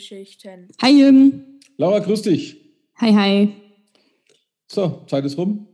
[0.00, 0.68] Filmgeschichten.
[0.80, 1.60] Hi Jürgen.
[1.76, 2.56] Laura, grüß dich.
[2.96, 3.48] Hi, hi.
[4.66, 5.66] So, Zeit ist rum.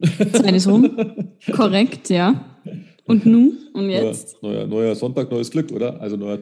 [0.00, 0.96] Zeit ist rum.
[1.52, 2.60] Korrekt, ja.
[3.06, 3.58] Und nun?
[3.74, 4.42] Und jetzt?
[4.42, 6.00] Neuer, neuer, neuer Sonntag, neues Glück, oder?
[6.00, 6.40] Also neuer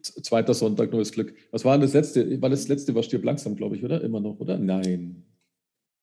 [0.00, 1.34] zweiter Sonntag, neues Glück.
[1.50, 2.40] Was war denn das letzte?
[2.40, 4.00] War das letzte war Stirb langsam, glaube ich, oder?
[4.02, 4.58] Immer noch, oder?
[4.58, 5.24] Nein.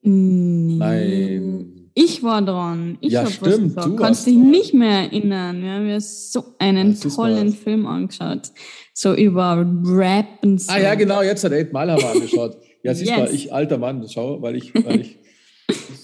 [0.01, 0.75] Nee.
[0.77, 1.58] Nein.
[1.93, 2.97] Ich war dran.
[3.01, 3.85] Ich Ja, hab was gesagt.
[3.87, 4.49] du Kannst dich dran.
[4.51, 5.61] nicht mehr erinnern.
[5.61, 8.51] Wir haben ja so einen Das tollen mal- Film angeschaut.
[8.93, 10.71] So über Rap und so.
[10.71, 11.51] Ah ja, genau, jetzt hat
[11.91, 12.57] haben wir angeschaut.
[12.81, 13.29] Ja, siehst du Yes.
[13.29, 15.17] mal, ich alter Mann, schau, weil ich, weil ich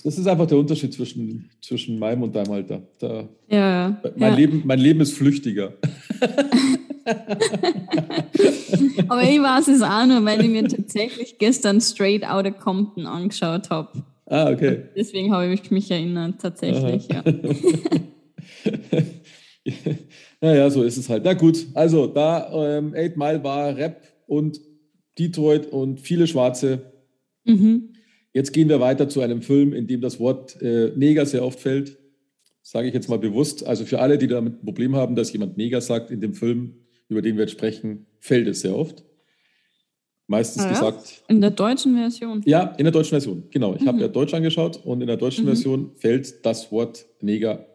[0.03, 2.81] das ist einfach der Unterschied zwischen, zwischen meinem und deinem Alter.
[2.99, 4.35] Da, Ja, mein, ja.
[4.35, 5.73] Leben, mein Leben ist flüchtiger.
[9.07, 13.69] Aber ich weiß es auch nur, weil ich mir tatsächlich gestern Straight Outta Compton angeschaut
[13.69, 14.03] habe.
[14.27, 14.85] Ah, okay.
[14.95, 17.23] Deswegen habe ich mich erinnert, tatsächlich, ja.
[20.41, 21.23] naja, so ist es halt.
[21.23, 24.59] Na gut, also da ähm, Eight Mile war Rap und
[25.19, 26.91] Detroit und viele Schwarze.
[27.43, 27.93] Mhm.
[28.33, 31.59] Jetzt gehen wir weiter zu einem Film, in dem das Wort äh, Neger sehr oft
[31.59, 31.97] fällt.
[32.61, 33.65] Sage ich jetzt mal bewusst.
[33.65, 36.73] Also für alle, die damit ein Problem haben, dass jemand Neger sagt in dem Film,
[37.07, 39.03] über den wir jetzt sprechen, fällt es sehr oft.
[40.27, 40.71] Meistens Ah ja?
[40.73, 42.41] gesagt, In der deutschen Version.
[42.45, 43.43] ja, in der deutschen Version.
[43.51, 44.01] Genau, ich habe Mhm.
[44.01, 45.49] ja Deutsch angeschaut und in der deutschen Mhm.
[45.49, 47.65] Version fällt das Wort Neger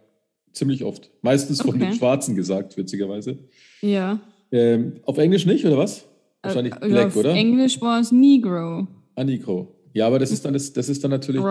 [0.52, 1.10] ziemlich oft.
[1.22, 1.78] Meistens von Okay.
[1.78, 3.38] den Schwarzen gesagt, witzigerweise.
[3.82, 4.18] Ja.
[4.50, 6.06] Ähm, auf Englisch nicht, oder was?
[6.42, 7.34] Wahrscheinlich Äh, Black, auf oder?
[7.34, 8.88] Englisch war es Negro.
[9.14, 9.68] Anikro.
[9.92, 11.42] Ja, aber das ist dann, das, das ist dann natürlich,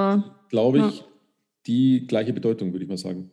[0.50, 1.06] glaube ich, Ja.
[1.68, 3.32] die gleiche Bedeutung, würde ich mal sagen.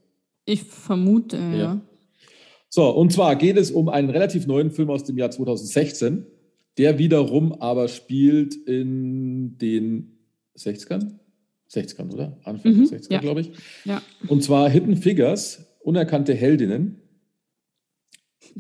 [0.49, 1.57] ich vermute, ja.
[1.57, 1.81] Ja.
[2.69, 6.25] So, und zwar geht es um einen relativ neuen Film aus dem Jahr 2016,
[6.79, 10.19] der wiederum aber spielt in den
[10.59, 11.19] 60ern?
[11.71, 12.39] 60ern, oder?
[12.45, 13.21] Anfang Mhm, der 60er, ja.
[13.21, 13.51] glaube ich.
[13.85, 14.03] Ja.
[14.29, 17.01] Und zwar Hidden Figures, unerkannte Heldinnen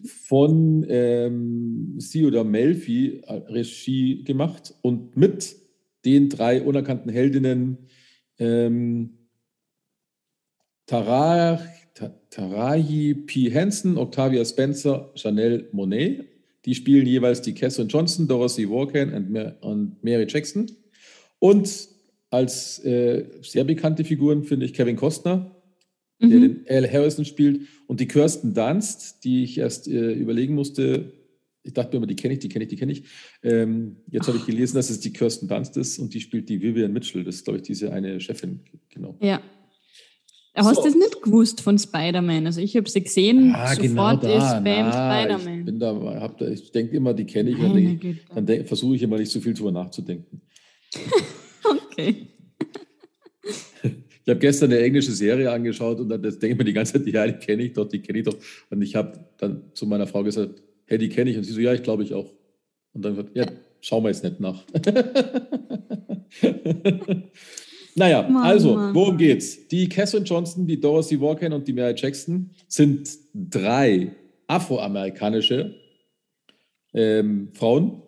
[0.04, 5.56] von ähm, Theodore Melfi äh, Regie gemacht und mit
[6.04, 7.78] den drei unerkannten Heldinnen
[8.38, 9.28] ähm,
[10.87, 11.60] Tara,
[11.94, 13.50] Ta- Taraji P.
[13.50, 16.27] Henson, Octavia Spencer, Chanel Monet.
[16.66, 20.71] Die spielen jeweils die Catherine Johnson, Dorothy Walken und, Mar und Mary Jackson.
[21.38, 21.88] Und
[22.31, 25.53] als äh, sehr bekannte Figuren finde ich Kevin Costner,
[26.21, 26.43] der Mhm.
[26.43, 31.12] den Al Harrison spielt, und die Kirsten Dunst, die ich erst äh, überlegen musste.
[31.62, 33.04] Ich dachte mir immer, die kenne ich, die kenne ich, die kenne ich.
[33.43, 36.62] Ähm, jetzt habe ich gelesen, dass es die Kirsten Dunst ist und die spielt die
[36.62, 37.22] Vivian Mitchell.
[37.22, 38.60] Das ist, glaube ich, diese eine Chefin.
[38.88, 39.16] Genau.
[39.21, 39.43] Ja.
[40.56, 40.82] Hast So.
[40.82, 42.46] du das nicht gewusst von Spider-Man?
[42.46, 44.94] Also ich habe sie gesehen, Ah, sofort ist beim Na, ich,
[45.36, 45.64] Spider-Man.
[45.66, 47.56] bin da, hab da, ich denke immer, die kenne ich.
[47.58, 50.40] Dann, Meine denk ich, dann denk, versuche ich immer nicht so viel drüber nachzudenken.
[51.64, 52.26] Okay.
[53.82, 57.06] Ich habe gestern eine englische Serie angeschaut und dann denke ich mir die ganze Zeit,
[57.06, 58.34] ja, die kenne ich doch, die kenne ich doch.
[58.70, 61.36] Und ich habe dann zu meiner Frau gesagt, hey, die kenne ich.
[61.36, 62.32] Und sie so, ja, ich glaube ich auch.
[62.92, 63.46] Und dann gesagt, ja,
[63.80, 64.64] schauen wir jetzt nicht nach.
[67.96, 69.68] naja, Mann, also, worum geht's?
[69.68, 74.14] Die Catherine Johnson, die Dorothy Walken und die Mary Jackson sind drei
[74.46, 75.74] afroamerikanische
[76.92, 78.02] ähm, Frauen,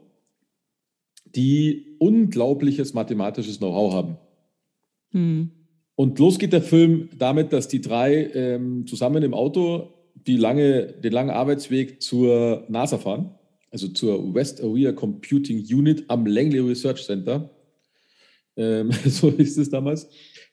[1.34, 4.16] die unglaubliches mathematisches Know-how haben.
[5.12, 5.50] Hm.
[5.94, 10.87] Und los geht der Film damit, dass die drei ähm, zusammen im Auto die lange,
[10.87, 13.34] den langen Arbeitsweg zur NASA fahren,
[13.71, 17.50] also zur West Area Computing Unit am Langley Research Center.
[18.59, 20.09] Ähm, so hieß es damals,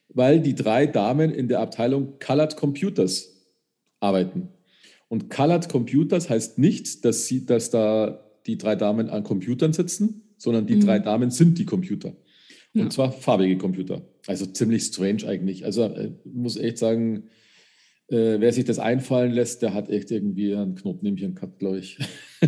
[0.09, 3.45] weil die drei Damen in der Abteilung Colored Computers
[3.99, 4.47] arbeiten.
[5.09, 10.21] Und Colored Computers heißt nicht, dass, sie, dass da die drei Damen an Computern sitzen,
[10.37, 10.81] sondern die Mhm.
[10.85, 12.15] drei Damen sind die Computer.
[12.73, 12.89] Und Ja.
[12.89, 14.01] zwar farbige Computer.
[14.27, 15.65] Also ziemlich strange eigentlich.
[15.65, 17.29] Also äh, muss echt sagen,
[18.09, 21.57] äh, wer sich das einfallen lässt, der hat echt irgendwie einen Knoten im Hirn gehabt,
[21.59, 21.97] glaube ich.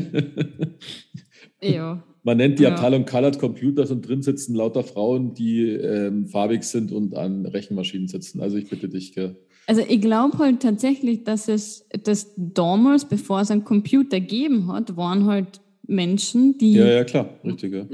[1.62, 2.04] Ja.
[2.28, 2.72] Man nennt die Ja.
[2.76, 8.10] Abteilung Colored Computers und drin sitzen lauter Frauen, die ähm, farbig sind und an Rechenmaschinen
[8.10, 8.42] sitzen.
[8.42, 9.38] Also ich bitte dich, gell.
[9.66, 14.98] Also ich glaube halt tatsächlich, dass es das damals, bevor es einen Computer gegeben hat,
[14.98, 17.86] waren halt Menschen, die Ja, ja, klar, richtig, ja.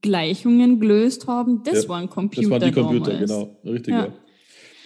[0.00, 1.62] Gleichungen gelöst haben.
[1.64, 2.48] Das Ja, waren Computer.
[2.48, 3.30] Das waren die Computer, damals.
[3.30, 4.12] genau, richtig, Ja.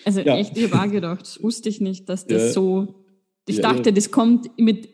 [0.05, 2.95] Also echt, ich habe auch gedacht, das wusste ich nicht, dass das so.
[3.49, 4.89] Ich dachte, das kommt mit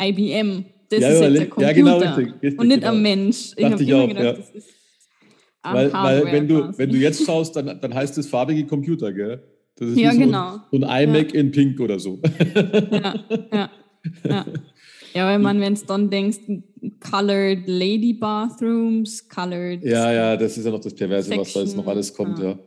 [0.00, 0.66] IBM.
[0.94, 1.74] Das Ja, ist ja, jetzt ja, ein Computer.
[1.74, 2.92] genau, richtig, richtig, und nicht genau.
[2.92, 3.36] ein Mensch.
[3.36, 4.32] Ich Dachte habe ich immer auch, gedacht, ja.
[4.32, 4.68] das ist
[5.62, 6.78] Weil, weil wenn, du, quasi.
[6.78, 9.42] wenn du jetzt schaust, dann, dann heißt es farbige Computer, gell?
[9.76, 10.54] Das ist Ja, so genau.
[10.54, 12.20] ein, so ein iMac in Pink oder so.
[12.90, 13.14] ja,
[13.52, 13.70] ja,
[14.28, 14.44] ja.
[15.14, 16.38] Ja, weil man, wenn du dann denkst,
[16.98, 19.82] colored lady bathrooms, colored.
[19.84, 22.38] Ja, ja, das ist ja noch das Perverse, was da jetzt Section, noch alles kommt,
[22.40, 22.50] ja.
[22.50, 22.58] ja.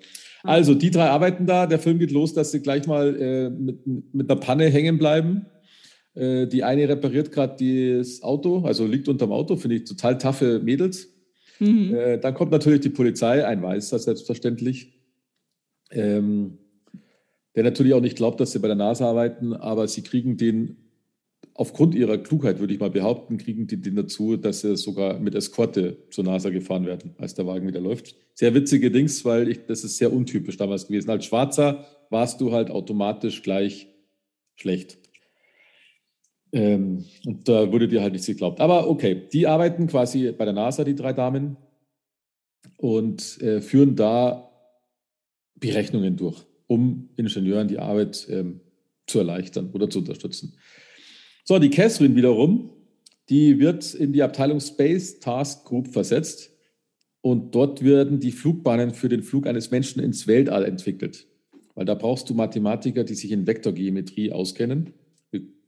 [0.44, 1.66] Also, die drei arbeiten da.
[1.68, 5.46] Der Film geht los, dass sie gleich mal äh, mit, mit einer Panne hängen bleiben.
[6.18, 10.60] Äh, die eine repariert gerade das Auto, also liegt unterm Auto, finde ich total taffe
[10.60, 11.14] Mädels.
[11.60, 11.94] Mhm.
[11.94, 14.94] Äh, dann kommt natürlich die Polizei, ein Weißer selbstverständlich,
[15.92, 16.58] ähm,
[17.56, 20.78] der natürlich auch nicht glaubt, dass sie bei der NASA arbeiten, aber sie kriegen den
[21.54, 25.36] aufgrund ihrer Klugheit, würde ich mal behaupten, kriegen die den dazu, dass sie sogar mit
[25.36, 28.16] Eskorte zur NASA gefahren werden, als der Wagen wieder läuft.
[28.34, 31.10] Sehr witzige Dings, weil ich, das ist sehr untypisch damals gewesen.
[31.10, 33.88] Als Schwarzer warst du halt automatisch gleich
[34.56, 35.00] schlecht.
[36.58, 38.60] Ähm, und da wurde dir halt nichts geglaubt.
[38.60, 41.56] Aber okay, die arbeiten quasi bei der NASA, die drei Damen,
[42.78, 44.52] und äh, führen da
[45.56, 48.62] Berechnungen durch, um Ingenieuren die Arbeit ähm,
[49.06, 50.58] zu erleichtern oder zu unterstützen.
[51.44, 52.72] So, die Catherine wiederum,
[53.30, 56.52] die wird in die Abteilung Space Task Group versetzt
[57.22, 61.28] und dort werden die Flugbahnen für den Flug eines Menschen ins Weltall entwickelt.
[61.76, 64.94] Weil da brauchst du Mathematiker, die sich in Vektorgeometrie auskennen.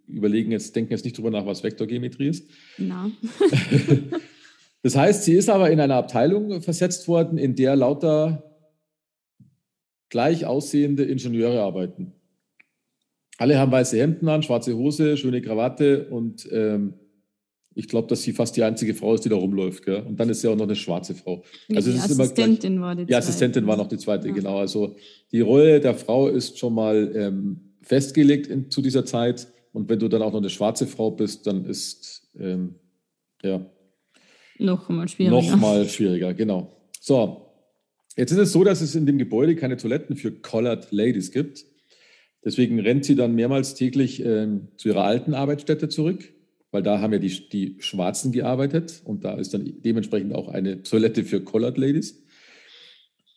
[0.10, 2.50] Überlegen jetzt, denken jetzt nicht drüber nach, was Vektorgeometrie ist.
[2.78, 3.12] Na.
[4.84, 8.44] das heißt, sie ist aber in einer Abteilung versetzt worden, in der lauter
[10.10, 12.14] gleich aussehende Ingenieure arbeiten.
[13.38, 16.96] Alle haben weiße Hemden an, schwarze Hose, schöne Krawatte und ähm,
[17.76, 19.86] ich glaube, dass sie fast die einzige Frau ist, die da rumläuft.
[19.86, 20.04] Gell?
[20.06, 21.44] Und dann ist sie auch noch eine schwarze Frau.
[21.74, 23.08] Also die Assistentin gleich, war die zweite.
[23.08, 24.34] Die Assistentin war noch die zweite, ja.
[24.34, 24.60] genau.
[24.60, 24.98] Also
[25.32, 29.48] die Rolle der Frau ist schon mal ähm, festgelegt in, zu dieser Zeit.
[29.72, 32.76] Und wenn du dann auch noch eine schwarze Frau bist, dann ist ähm,
[33.44, 33.66] ja
[34.60, 35.36] noch mal schwieriger.
[35.36, 36.76] Noch mal schwieriger, genau.
[37.00, 37.46] So,
[38.18, 41.66] jetzt ist es so, dass es in dem Gebäude keine Toiletten für Collared Ladies gibt.
[42.44, 46.34] Deswegen rennt sie dann mehrmals täglich äh, zu ihrer alten Arbeitsstätte zurück,
[46.72, 50.84] weil da haben ja die, die Schwarzen gearbeitet und da ist dann dementsprechend auch eine
[50.84, 52.22] Toilette für Collared Ladies.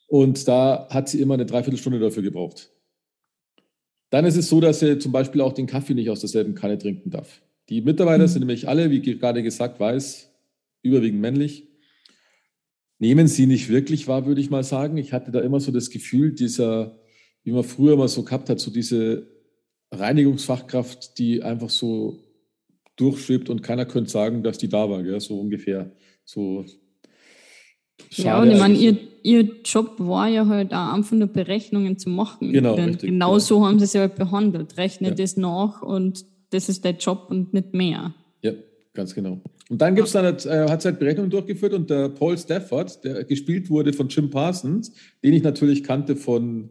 [0.09, 2.71] Und da hat sie immer eine Dreiviertelstunde dafür gebraucht.
[4.13, 6.77] Dann ist es so, dass sie zum Beispiel auch den Kaffee nicht aus derselben Kanne
[6.77, 7.41] trinken darf.
[7.71, 8.29] Die Mitarbeiter mhm.
[8.29, 10.31] sind nämlich alle, wie gerade gesagt, weiß,
[10.83, 11.67] überwiegend männlich.
[12.99, 14.99] Nehmen sie nicht wirklich wahr, würde ich mal sagen.
[14.99, 16.99] Ich hatte da immer so das Gefühl, dieser
[17.43, 19.29] wie man früher mal so gehabt hat, so diese
[19.91, 22.23] Reinigungsfachkraft, die einfach so
[22.97, 25.21] durchschwebt und keiner könnte sagen, dass die da war, gell?
[25.21, 25.91] so ungefähr.
[26.27, 26.67] So
[28.11, 32.11] ja, und ich meine, ihr, ihr Job war ja halt auch einfach nur Berechnungen zu
[32.11, 32.53] machen.
[32.53, 34.77] Genau, richtig, genau so haben sie es ja halt behandelt.
[34.77, 35.25] Rechnet ja.
[35.25, 38.15] das nach und das ist der Job und nicht mehr.
[38.43, 38.53] Ja,
[38.95, 39.41] ganz genau.
[39.69, 43.25] Und dann gibt's dann, äh, hat sie halt Berechnungen durchgeführt und der Paul Stafford, der
[43.25, 46.71] gespielt wurde von Jim Parsons, den ich natürlich kannte von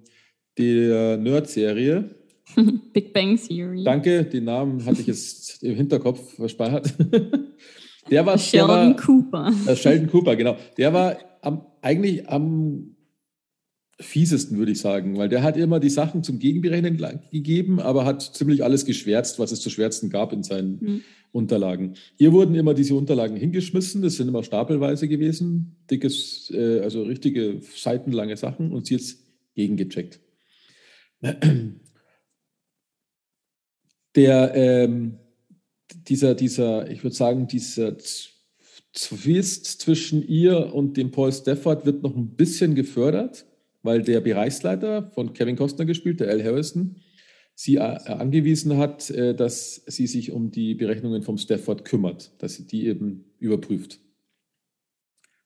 [0.57, 2.11] der Nerd-Serie.
[2.93, 3.83] Big Bang Theory.
[3.83, 6.93] Danke, den Namen hatte ich jetzt im Hinterkopf verspeichert.
[8.09, 9.53] der war Sheldon der war, Cooper.
[9.67, 10.57] Äh, Sheldon Cooper, genau.
[10.77, 12.95] Der war am, eigentlich am
[13.99, 16.97] fiesesten, würde ich sagen, weil der hat immer die Sachen zum Gegenberechnen
[17.31, 21.01] gegeben, aber hat ziemlich alles geschwärzt, was es zu schwärzen gab in seinen mhm.
[21.31, 21.95] Unterlagen.
[22.17, 27.61] Hier wurden immer diese Unterlagen hingeschmissen, das sind immer stapelweise gewesen, dickes, äh, also richtige
[27.75, 29.19] seitenlange Sachen und sie jetzt
[29.55, 30.19] gegengecheckt.
[34.15, 35.19] Der, ähm,
[35.93, 37.95] dieser, dieser, ich würde sagen, dieser
[38.93, 43.45] Twist zwischen ihr und dem Paul Stafford wird noch ein bisschen gefördert,
[43.83, 46.97] weil der Bereichsleiter von Kevin Costner gespielt, der Al Harrison,
[47.55, 52.55] sie äh, angewiesen hat, äh, dass sie sich um die Berechnungen vom Stafford kümmert, dass
[52.55, 53.99] sie die eben überprüft.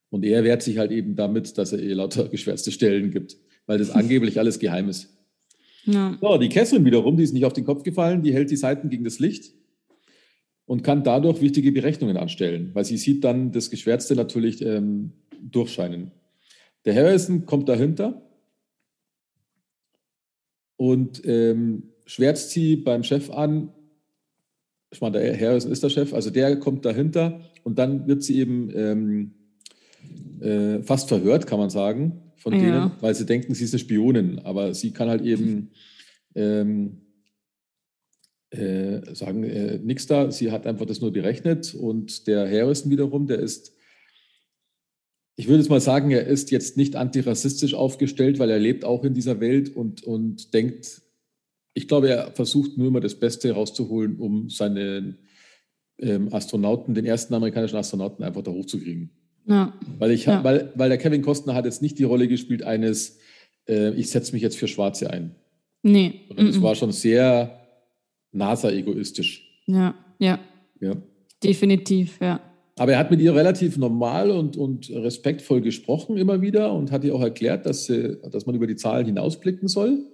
[0.10, 3.78] Und er wehrt sich halt eben damit, dass er ihr lauter geschwärzte Stellen gibt, weil
[3.78, 5.12] das angeblich alles geheim ist.
[5.86, 6.18] Ja.
[6.20, 8.90] So, die Catherine wiederum, die ist nicht auf den Kopf gefallen, die hält die Seiten
[8.90, 9.54] gegen das Licht
[10.66, 16.12] und kann dadurch wichtige Berechnungen anstellen, weil sie sieht dann das Geschwärzte natürlich ähm, durchscheinen.
[16.86, 18.22] Der Harrison kommt dahinter
[20.78, 23.72] und ähm, schwärzt sie beim Chef an.
[24.92, 28.40] Ich meine, der Harrison ist der Chef, also der kommt dahinter und dann wird sie
[28.40, 29.32] eben ähm,
[30.42, 32.60] äh, fast verhört, kann man sagen von ja.
[32.60, 34.40] denen, weil sie denken, sie ist eine Spionin.
[34.40, 35.72] Aber sie kann halt eben
[36.36, 37.02] ähm,
[38.58, 40.32] äh, sagen, äh, nichts da.
[40.32, 41.76] Sie hat einfach das nur berechnet.
[41.76, 43.74] Und der Harrison wiederum, der ist,
[45.36, 49.04] ich würde jetzt mal sagen, er ist jetzt nicht antirassistisch aufgestellt, weil er lebt auch
[49.04, 51.02] in dieser Welt und, und denkt,
[51.74, 55.18] ich glaube, er versucht nur immer das Beste rauszuholen, um seinen
[56.00, 59.12] ähm, Astronauten, den ersten amerikanischen Astronauten einfach da hochzukriegen.
[59.48, 59.74] Ja.
[60.00, 60.44] Weil, ich, ja.
[60.44, 63.20] weil, weil der Kevin Costner hat jetzt nicht die Rolle gespielt eines,
[63.68, 65.36] äh, ich setze mich jetzt für Schwarze ein.
[65.84, 66.22] Nee.
[66.30, 66.64] Und das mm -mm.
[66.64, 67.65] war schon sehr
[68.36, 69.62] NASA-egoistisch.
[69.66, 70.40] Ja, ja.
[70.80, 70.96] Ja.
[71.44, 72.40] Definitiv, ja.
[72.78, 77.04] Aber er hat mit ihr relativ normal und, und respektvoll gesprochen immer wieder und hat
[77.06, 80.06] ihr auch erklärt, dass, sie, dass man über die Zahlen hinausblicken soll.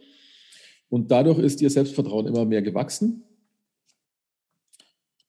[0.89, 3.23] Und dadurch ist ihr Selbstvertrauen immer mehr gewachsen.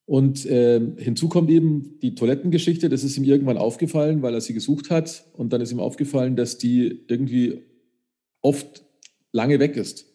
[0.05, 2.91] Und äh, hinzu kommt eben die Toilettengeschichte.
[2.91, 5.25] Das ist ihm irgendwann aufgefallen, weil er sie gesucht hat.
[5.33, 7.63] Und dann ist ihm aufgefallen, dass die irgendwie
[8.43, 8.85] oft
[9.31, 10.07] lange weg ist.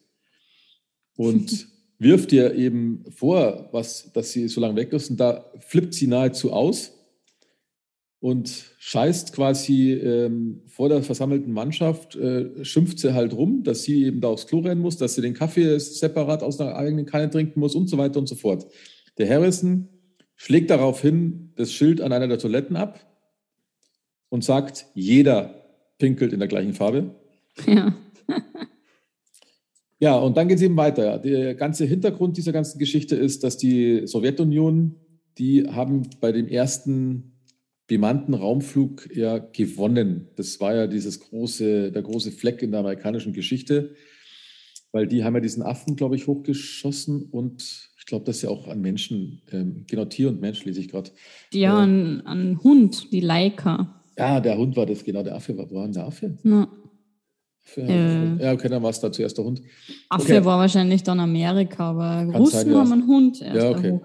[1.15, 1.67] Und
[1.99, 5.09] wirft ihr eben vor, was, dass sie so lange weg ist.
[5.09, 6.93] Und da flippt sie nahezu aus
[8.19, 14.05] und scheißt quasi ähm, vor der versammelten Mannschaft, äh, schimpft sie halt rum, dass sie
[14.05, 17.29] eben da aufs Klo rennen muss, dass sie den Kaffee separat aus einer eigenen Kanne
[17.29, 18.67] trinken muss und so weiter und so fort.
[19.17, 19.87] Der Harrison
[20.35, 23.05] schlägt daraufhin das Schild an einer der Toiletten ab
[24.29, 25.63] und sagt, jeder
[25.97, 27.15] pinkelt in der gleichen Farbe.
[27.65, 27.95] Ja.
[29.99, 31.17] Ja, und dann geht es eben weiter.
[31.17, 34.95] Der ganze Hintergrund dieser ganzen Geschichte ist, dass die Sowjetunion,
[35.37, 37.37] die haben bei dem ersten
[37.87, 40.27] bemannten Raumflug ja gewonnen.
[40.35, 43.95] Das war ja dieses große, der große Fleck in der amerikanischen Geschichte,
[44.91, 48.67] weil die haben ja diesen Affen, glaube ich, hochgeschossen und ich glaube, dass ja auch
[48.67, 51.11] an Menschen, ähm, genau Tier und Mensch lese ich gerade.
[51.53, 54.03] Ja, äh, an, an Hund, die Leica.
[54.17, 56.37] Ja, der Hund war das, genau, der Affe war, war der Affe?
[56.43, 56.67] Ja.
[57.75, 59.61] Äh, ja, okay, dann war es da zuerst der Hund.
[60.09, 60.45] Affe okay.
[60.45, 62.79] war wahrscheinlich dann Amerika, aber Kann Russen sein, ja.
[62.79, 63.99] haben einen Hund erst ja, okay.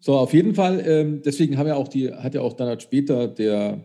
[0.00, 2.82] So, auf jeden Fall, ähm, deswegen haben ja auch die, hat ja auch dann halt
[2.82, 3.84] später der,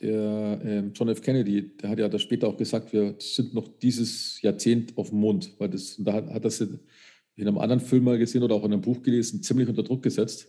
[0.00, 1.22] der ähm, John F.
[1.22, 5.18] Kennedy, der hat ja da später auch gesagt, wir sind noch dieses Jahrzehnt auf dem
[5.18, 6.78] Mond, weil das, da hat, hat das in
[7.36, 10.48] einem anderen Film mal gesehen oder auch in einem Buch gelesen, ziemlich unter Druck gesetzt.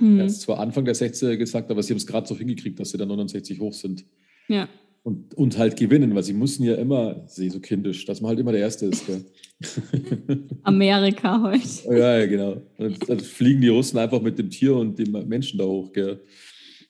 [0.00, 0.18] Mhm.
[0.18, 2.80] Er hat es zwar Anfang der 60er gesagt, aber sie haben es gerade so hingekriegt,
[2.80, 4.04] dass sie dann 69 hoch sind.
[4.48, 4.68] Ja
[5.04, 8.40] und, und halt gewinnen, weil sie mussten ja immer, sehe so kindisch, dass man halt
[8.40, 9.06] immer der Erste ist.
[9.06, 9.22] Gell?
[10.62, 11.94] Amerika heute.
[11.94, 12.62] Ja, ja, genau.
[12.78, 15.92] Dann, dann, fliegen die Russen einfach mit dem Tier und dem Menschen da hoch.
[15.92, 16.22] Gell?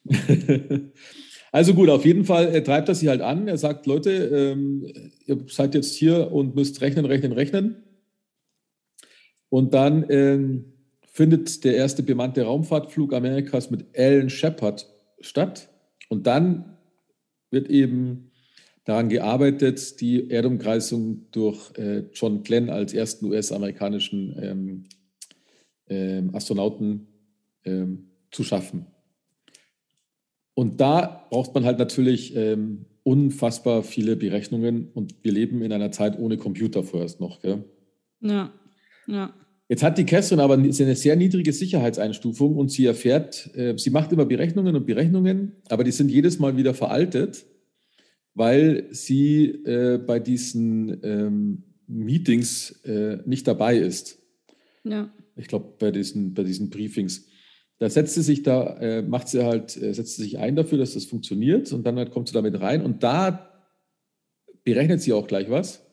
[1.50, 3.48] also gut, auf jeden Fall treibt er sie halt an.
[3.48, 4.86] Er sagt, Leute, ähm,
[5.26, 7.82] ihr seid jetzt hier und müsst rechnen, rechnen, rechnen.
[9.48, 10.66] Und dann ähm,
[11.10, 15.68] findet der erste bemannte Raumfahrtflug Amerikas mit Alan Shepard statt.
[16.08, 16.73] Und dann
[17.54, 18.30] wird eben
[18.84, 24.84] daran gearbeitet, die Erdumkreisung durch äh, John Glenn als ersten US-amerikanischen ähm,
[25.88, 27.06] ähm, Astronauten
[27.64, 28.86] ähm, zu schaffen.
[30.54, 35.90] Und da braucht man halt natürlich ähm, unfassbar viele Berechnungen und wir leben in einer
[35.90, 37.40] Zeit ohne Computer vorerst noch.
[37.40, 37.64] Gell?
[38.20, 38.52] Ja,
[39.06, 39.34] ja.
[39.68, 44.12] Jetzt hat die Catherine aber eine sehr niedrige Sicherheitseinstufung und sie erfährt, äh, sie macht
[44.12, 47.46] immer Berechnungen und Berechnungen, aber die sind jedes Mal wieder veraltet,
[48.34, 54.18] weil sie äh, bei diesen ähm, Meetings äh, nicht dabei ist.
[54.84, 55.10] Ja.
[55.36, 57.26] Ich glaube, bei diesen, bei diesen Briefings.
[57.78, 61.06] Da setzt sie sich da, macht sie halt, setzt sie sich ein dafür, dass das
[61.06, 63.50] funktioniert und dann halt kommt sie damit rein und da
[64.62, 65.83] berechnet sie auch gleich was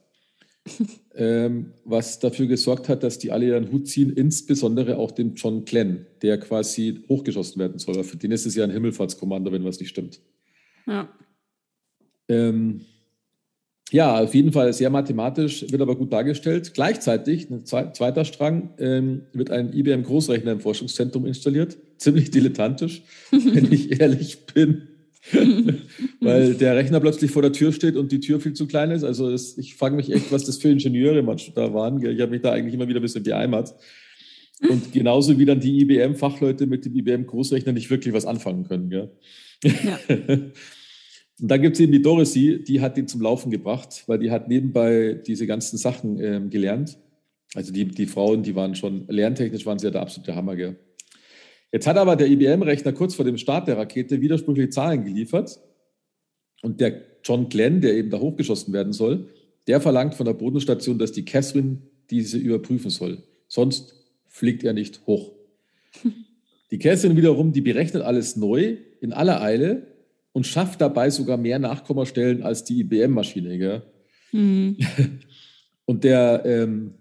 [1.16, 5.66] ähm, was dafür gesorgt hat, dass die alle ihren Hut ziehen, insbesondere auch dem John
[5.66, 8.04] Glenn, der quasi hochgeschossen werden soll.
[8.04, 10.22] Für den ist es ja ein Himmelfahrtskommando, wenn was nicht stimmt.
[10.88, 11.10] Ja.
[12.28, 12.82] Ähm,
[13.92, 16.74] ja, auf jeden Fall sehr mathematisch, wird aber gut dargestellt.
[16.74, 21.78] Gleichzeitig, ein zweiter Strang, ähm, wird ein IBM-Großrechner im Forschungszentrum installiert.
[21.98, 24.88] Ziemlich dilettantisch, wenn ich ehrlich bin.
[26.20, 29.04] weil der Rechner plötzlich vor der Tür steht und die Tür viel zu klein ist.
[29.04, 31.24] Also das, ich frage mich echt, was das für Ingenieure
[31.56, 32.04] da waren.
[32.04, 33.74] Ich habe mich da eigentlich immer wieder ein bisschen beeimert.
[34.68, 38.90] Und genauso wie dann die IBM-Fachleute mit dem IBM-Großrechner nicht wirklich was anfangen können.
[38.90, 39.12] Gell?
[39.64, 40.00] Ja.
[41.42, 44.30] Und dann gibt es eben die Dorothy, die hat den zum Laufen gebracht, weil die
[44.30, 47.00] hat nebenbei diese ganzen Sachen ähm, gelernt.
[47.56, 50.56] Also die, die Frauen, die waren schon, lerntechnisch waren sie ja der absolute Hammer.
[50.56, 50.78] Gell?
[51.72, 55.60] Jetzt hat aber der IBM-Rechner kurz vor dem Start der Rakete widersprüchliche Zahlen geliefert.
[56.62, 59.28] Und der John Glenn, der eben da hochgeschossen werden soll,
[59.68, 61.78] der verlangt von der Bodenstation, dass die Catherine
[62.10, 63.24] diese überprüfen soll.
[63.48, 63.96] Sonst
[64.28, 65.32] fliegt er nicht hoch.
[66.72, 69.88] Die Catherine wiederum, die berechnet alles neu in aller Eile
[70.32, 73.84] und schafft dabei sogar mehr Nachkommastellen als die IBM-Maschine.
[74.32, 74.78] Mhm.
[75.86, 76.94] Und der, ähm,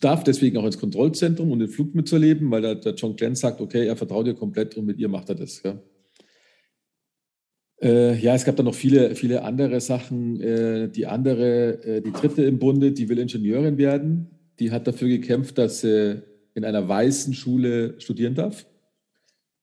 [0.00, 3.60] darf deswegen auch ins Kontrollzentrum und den Flug mitzuerleben, weil der, der, John Glenn sagt,
[3.60, 5.62] okay, er vertraut ihr komplett und mit ihr macht er das.
[5.62, 5.78] Ja,
[7.82, 10.40] äh, ja es gab da noch viele, viele andere Sachen.
[10.40, 14.30] Äh, die andere, äh, die dritte im Bunde, die will Ingenieurin werden.
[14.58, 16.22] Die hat dafür gekämpft, dass sie
[16.54, 18.66] in einer weißen Schule studieren darf.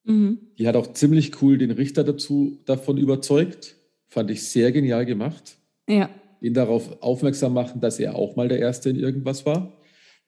[0.03, 0.39] Mhm.
[0.57, 3.75] Die hat auch ziemlich cool den Richter dazu davon überzeugt.
[4.07, 5.57] Fand ich sehr genial gemacht.
[5.87, 6.09] Ja.
[6.41, 9.78] Ihn darauf aufmerksam machen, dass er auch mal der Erste in irgendwas war.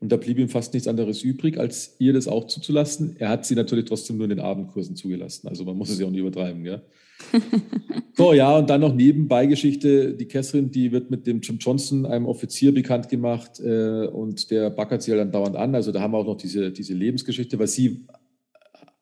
[0.01, 3.15] Und da blieb ihm fast nichts anderes übrig, als ihr das auch zuzulassen.
[3.19, 5.47] Er hat sie natürlich trotzdem nur in den Abendkursen zugelassen.
[5.47, 6.63] Also man muss es ja auch nicht übertreiben.
[6.63, 6.81] Gell?
[8.17, 10.15] so, ja, und dann noch Nebenbeigeschichte.
[10.15, 13.59] Die Catherine, die wird mit dem Jim Johnson, einem Offizier, bekannt gemacht.
[13.59, 15.75] Äh, und der backert sie halt dann dauernd an.
[15.75, 18.07] Also da haben wir auch noch diese, diese Lebensgeschichte, weil sie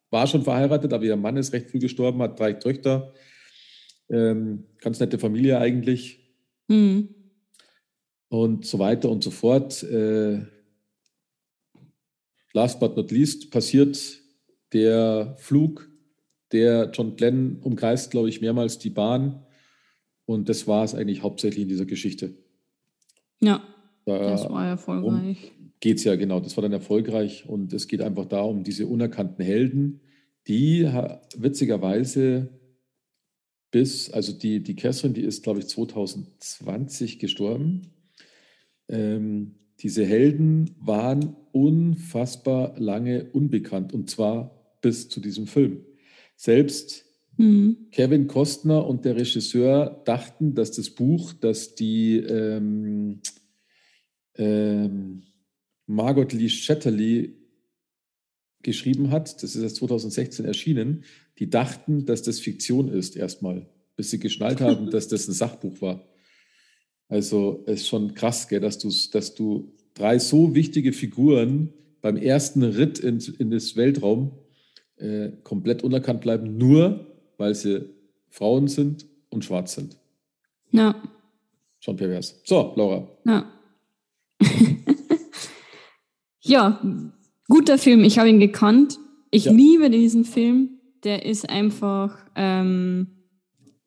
[0.10, 3.14] war schon verheiratet, aber ihr Mann ist recht früh gestorben, hat drei Töchter.
[4.10, 6.34] Ähm, ganz nette Familie eigentlich.
[6.68, 7.08] Mhm.
[8.28, 9.82] Und so weiter und so fort.
[9.84, 10.42] Äh,
[12.54, 13.98] last but not least passiert
[14.74, 15.90] der Flug,
[16.52, 19.46] der John Glenn umkreist, glaube ich, mehrmals die Bahn.
[20.26, 22.36] Und das war es eigentlich hauptsächlich in dieser Geschichte.
[23.40, 23.64] Ja,
[24.06, 25.52] da das war erfolgreich.
[25.80, 27.48] Geht es ja, genau, das war dann erfolgreich.
[27.48, 30.02] Und es geht einfach darum, diese unerkannten Helden,
[30.48, 30.90] die
[31.38, 32.50] witzigerweise
[33.72, 37.94] bis, also die, die Catherine, die ist, glaube ich, 2020 gestorben.
[38.88, 45.86] Ähm, diese Helden waren unfassbar lange unbekannt und zwar bis zu diesem Film.
[46.36, 47.06] Selbst
[47.38, 47.88] mhm.
[47.92, 53.22] Kevin Costner und der Regisseur dachten, dass das Buch, das die ähm,
[54.36, 55.24] ähm,
[55.86, 57.36] Margot Lee Shetterly
[58.62, 61.04] geschrieben hat, das ist erst 2016 erschienen,
[61.40, 65.82] die dachten, dass das Fiktion ist erstmal, bis sie geschnallt haben, dass das ein Sachbuch
[65.82, 66.09] war.
[67.10, 68.78] Also es ist schon krass, gell, dass,
[69.10, 74.32] dass du drei so wichtige Figuren beim ersten Ritt in, in das Weltraum
[74.98, 77.90] äh, komplett unerkannt bleiben, nur weil sie
[78.30, 79.98] Frauen sind und schwarz sind.
[80.72, 80.96] Ja.
[81.80, 82.40] Schon pervers.
[82.44, 83.08] So, Laura.
[83.26, 83.52] Ja.
[86.42, 86.82] ja,
[87.48, 88.04] guter Film.
[88.04, 89.00] Ich habe ihn gekannt.
[89.32, 89.52] Ich ja.
[89.52, 90.80] liebe diesen Film.
[91.04, 93.08] Der ist einfach, ähm,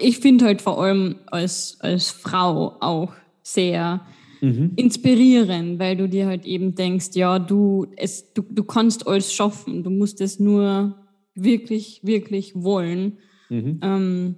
[0.02, 3.12] ich finde halt vor allem als, als Frau auch
[3.43, 4.00] sehr
[4.41, 4.73] mhm.
[4.76, 9.82] inspirierend, weil du dir halt eben denkst, ja, du, es, du, du kannst alles schaffen,
[9.82, 10.97] du musst es nur
[11.34, 13.19] wirklich, wirklich wollen.
[13.49, 13.80] Mhm.
[13.82, 14.34] Ähm,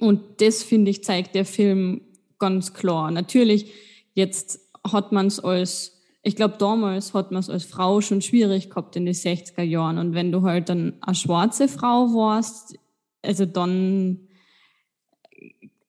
[0.00, 2.02] und das, finde ich, zeigt der Film
[2.38, 3.10] ganz klar.
[3.10, 3.72] Natürlich,
[4.14, 8.70] jetzt hat man es als, ich glaube, damals hat man es als Frau schon schwierig
[8.70, 9.98] gehabt in den 60er Jahren.
[9.98, 12.76] Und wenn du halt dann eine schwarze Frau warst,
[13.22, 14.28] also dann,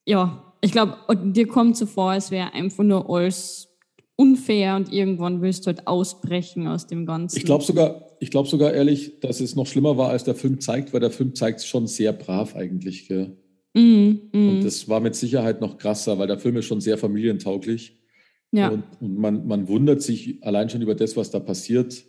[0.06, 3.70] ja, ich glaube, dir kommt so vor, es wäre einfach nur alles
[4.16, 7.38] unfair und irgendwann willst du halt ausbrechen aus dem Ganzen.
[7.38, 10.62] Ich glaube sogar, ich glaube sogar ehrlich, dass es noch schlimmer war, als der Film
[10.62, 13.08] zeigt, weil der Film zeigt es schon sehr brav eigentlich.
[13.08, 13.36] Gell?
[13.74, 14.50] Mm, mm.
[14.50, 18.00] Und das war mit Sicherheit noch krasser, weil der Film ist schon sehr familientauglich.
[18.52, 18.70] Ja.
[18.70, 22.06] Und, und man, man wundert sich allein schon über das, was da passiert.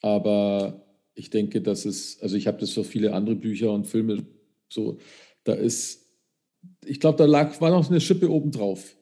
[0.00, 4.24] Aber ich denke, dass es, also ich habe das für viele andere Bücher und Filme
[4.70, 4.96] so,
[5.44, 6.01] da ist
[6.84, 8.96] ich glaube, da lag, war noch eine Schippe obendrauf.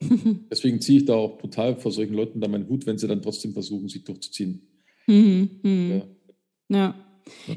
[0.50, 3.22] Deswegen ziehe ich da auch brutal vor solchen Leuten da meinen Hut, wenn sie dann
[3.22, 4.66] trotzdem versuchen, sich durchzuziehen.
[5.06, 6.02] Mhm, mhm.
[6.68, 6.76] Ja.
[6.76, 6.94] ja.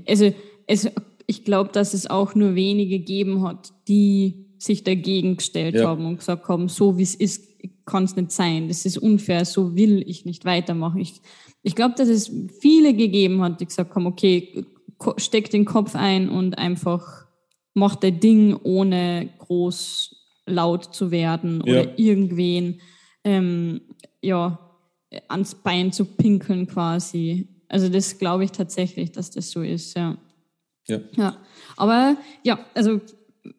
[0.07, 0.33] Also
[0.67, 0.89] es,
[1.27, 5.87] ich glaube, dass es auch nur wenige gegeben hat, die sich dagegen gestellt ja.
[5.87, 7.47] haben und gesagt haben, so wie es ist,
[7.85, 10.99] kann es nicht sein, das ist unfair, so will ich nicht weitermachen.
[10.99, 11.21] Ich,
[11.63, 14.65] ich glaube, dass es viele gegeben hat, die gesagt haben, okay,
[15.17, 17.25] steck den Kopf ein und einfach
[17.79, 20.15] mach dein Ding, ohne groß
[20.45, 21.93] laut zu werden oder ja.
[21.97, 22.81] irgendwen
[23.23, 23.81] ähm,
[24.21, 24.59] ja,
[25.27, 27.47] ans Bein zu pinkeln quasi.
[27.67, 30.17] Also das glaube ich tatsächlich, dass das so ist, ja.
[30.87, 30.99] Ja.
[31.15, 31.37] ja.
[31.77, 32.99] Aber ja, also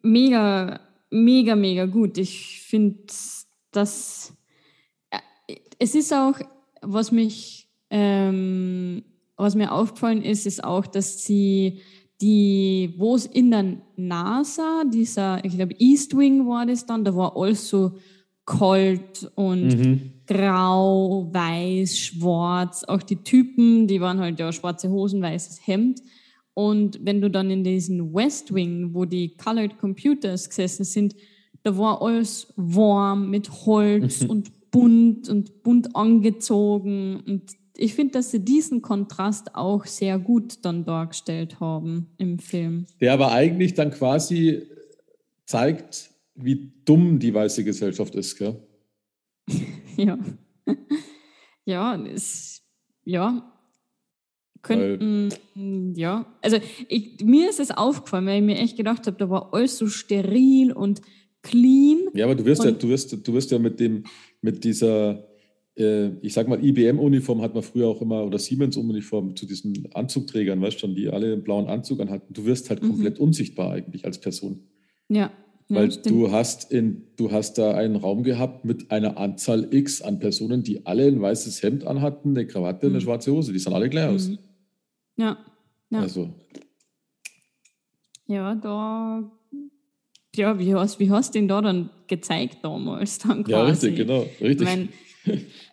[0.01, 0.79] mega,
[1.09, 2.17] mega, mega gut.
[2.17, 3.03] Ich finde,
[3.71, 4.33] dass
[5.09, 6.39] äh, es ist auch,
[6.81, 9.03] was mich, ähm,
[9.37, 11.81] was mir aufgefallen ist, ist auch, dass sie
[12.21, 17.15] die, wo es in der NASA, dieser, ich glaube, East Wing war das dann, da
[17.15, 17.93] war alles so
[18.45, 20.11] kalt und mhm.
[20.27, 22.83] grau, weiß, schwarz.
[22.83, 26.01] Auch die Typen, die waren halt ja schwarze Hosen, weißes Hemd.
[26.53, 31.15] Und wenn du dann in diesen West Wing, wo die Colored Computers gesessen sind,
[31.63, 34.29] da war alles warm mit Holz mhm.
[34.29, 40.59] und bunt und bunt angezogen und ich finde, dass sie diesen Kontrast auch sehr gut
[40.63, 42.85] dann dargestellt haben im Film.
[42.99, 44.67] Der aber eigentlich dann quasi
[45.45, 48.61] zeigt, wie dumm die weiße Gesellschaft ist, gell?
[49.97, 50.17] ja.
[51.65, 52.61] ja, es,
[53.03, 53.51] ja.
[54.61, 56.27] Könnten, weil, ja.
[56.43, 59.79] Also ich, mir ist es aufgefallen, weil ich mir echt gedacht habe, da war alles
[59.79, 61.01] so steril und
[61.41, 62.09] clean.
[62.13, 64.03] Ja, aber du wirst ja, du wirst, du wirst ja mit dem,
[64.41, 65.30] mit dieser
[65.75, 70.75] ich sag mal, IBM-Uniform hat man früher auch immer, oder Siemens-Uniform zu diesen Anzugträgern, weißt
[70.75, 72.33] du schon, die alle einen blauen Anzug anhatten.
[72.33, 72.89] Du wirst halt mhm.
[72.89, 74.67] komplett unsichtbar eigentlich als Person.
[75.07, 75.31] Ja,
[75.69, 80.19] Weil du hast in, du hast da einen Raum gehabt mit einer Anzahl X an
[80.19, 82.95] Personen, die alle ein weißes Hemd anhatten, eine Krawatte, mhm.
[82.95, 83.53] eine schwarze Hose.
[83.53, 84.27] Die sahen alle gleich aus.
[84.27, 84.39] Mhm.
[85.15, 85.37] Ja.
[85.89, 85.99] ja.
[85.99, 86.33] Also.
[88.27, 89.31] Ja, da.
[90.35, 93.19] Ja, wie hast, wie hast du den da dann gezeigt damals?
[93.19, 93.51] Dann quasi?
[93.51, 94.25] Ja, richtig, genau.
[94.39, 94.61] Richtig.
[94.61, 94.89] Ich mein,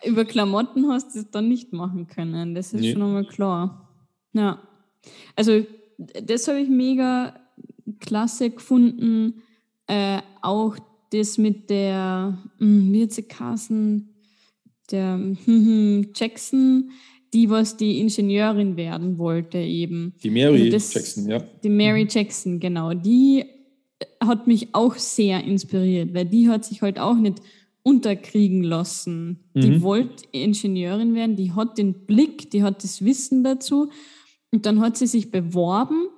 [0.05, 2.55] über Klamotten hast du es dann nicht machen können.
[2.55, 2.93] Das ist nee.
[2.93, 3.89] schon einmal klar.
[4.33, 4.63] Ja.
[5.37, 5.65] Also,
[5.99, 7.41] das habe ich mega
[8.01, 9.43] klasse gefunden
[9.89, 10.77] äh, auch
[11.11, 14.11] das mit der, hm, wie jetzt Carson,
[14.91, 16.91] der hm, Jackson,
[17.35, 20.15] die was die Ingenieurin werden wollte eben.
[20.23, 21.43] Die Mary also das, Jackson, ja.
[21.63, 22.09] Die Mary mhm.
[22.11, 22.95] Jackson, genau.
[22.95, 23.45] Die
[24.21, 27.43] hat mich auch sehr inspiriert, weil die hat sich halt auch nicht
[27.89, 29.51] unterkriegen lassen.
[29.55, 29.61] Mhm.
[29.61, 33.91] Die wollte Ingenieurin werden, die hat den Blick, die hat das Wissen dazu.
[34.51, 36.09] Und dann hat sie sich beworben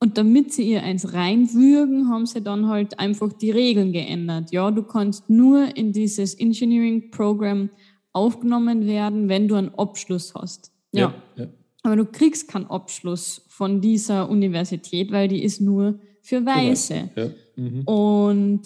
[0.00, 4.52] und damit sie ihr eins reinwürgen, haben sie dann halt einfach die Regeln geändert.
[4.52, 7.70] Ja, du kannst nur in dieses Engineering Program
[8.12, 10.72] aufgenommen werden, wenn du einen Abschluss hast.
[10.92, 11.14] Ja.
[11.36, 11.48] ja, ja.
[11.82, 17.10] Aber du kriegst keinen Abschluss von dieser Universität, weil die ist nur für Weiße.
[17.16, 17.30] Ja.
[17.56, 17.82] Mhm.
[17.82, 18.62] Und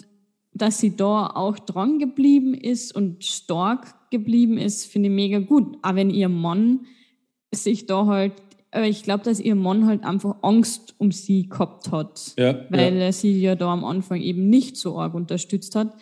[0.54, 5.78] dass sie da auch dran geblieben ist und stark geblieben ist, finde ich mega gut.
[5.82, 6.86] Aber wenn ihr Mann
[7.54, 8.32] sich da halt
[8.74, 12.94] aber ich glaube, dass ihr Mann halt einfach Angst um sie gehabt hat, ja, weil
[12.94, 13.02] ja.
[13.02, 15.94] er sie ja da am Anfang eben nicht so arg unterstützt hat.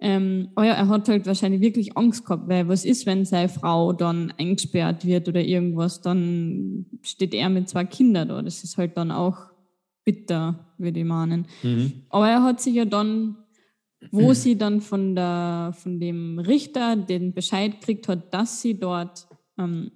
[0.00, 3.50] Ähm, aber ja, er hat halt wahrscheinlich wirklich Angst gehabt, weil was ist, wenn seine
[3.50, 8.42] Frau dann eingesperrt wird oder irgendwas, dann steht er mit zwei Kindern da.
[8.42, 9.36] Das ist halt dann auch
[10.04, 11.46] bitter, würde ich meinen.
[11.62, 11.92] Mhm.
[12.08, 13.36] Aber er hat sich ja dann,
[14.10, 19.26] wo sie dann von, der, von dem Richter den Bescheid kriegt hat, dass sie dort
[19.58, 19.90] ähm,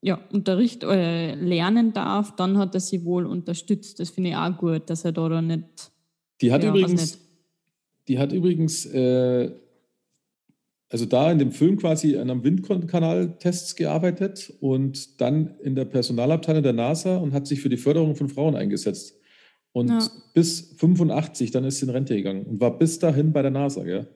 [0.00, 3.98] ja, Unterricht äh, lernen darf, dann hat er sie wohl unterstützt.
[4.00, 5.90] Das finde ich auch gut, dass er da, da nicht.
[6.40, 7.18] Die hat ja, übrigens,
[8.06, 9.50] die hat übrigens, äh,
[10.88, 16.62] also da in dem Film quasi an einem Windkanal-Tests gearbeitet und dann in der Personalabteilung
[16.62, 19.18] der NASA und hat sich für die Förderung von Frauen eingesetzt.
[19.72, 20.10] Und ja.
[20.34, 23.84] bis 85, dann ist sie in Rente gegangen und war bis dahin bei der NASA,
[23.84, 24.08] gell?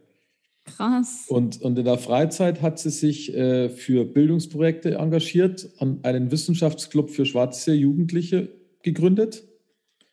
[0.64, 1.24] Krass.
[1.28, 7.10] Und, und in der Freizeit hat sie sich äh, für Bildungsprojekte engagiert, an einen Wissenschaftsclub
[7.10, 8.48] für schwarze Jugendliche
[8.82, 9.44] gegründet.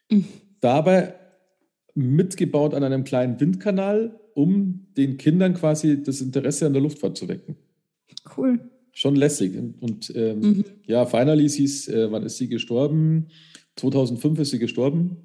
[0.10, 0.26] Mhm.
[0.60, 1.14] Dabei
[1.94, 7.28] mitgebaut an einem kleinen Windkanal, um den Kindern quasi das Interesse an der Luftfahrt zu
[7.28, 7.56] wecken.
[8.36, 8.60] Cool.
[8.92, 9.56] Schon lässig.
[9.56, 10.66] Und, und ähm, mhm.
[10.86, 13.28] ja, finally, sie ist, äh, wann ist sie gestorben?
[13.76, 15.18] 2005 ist sie gestorben.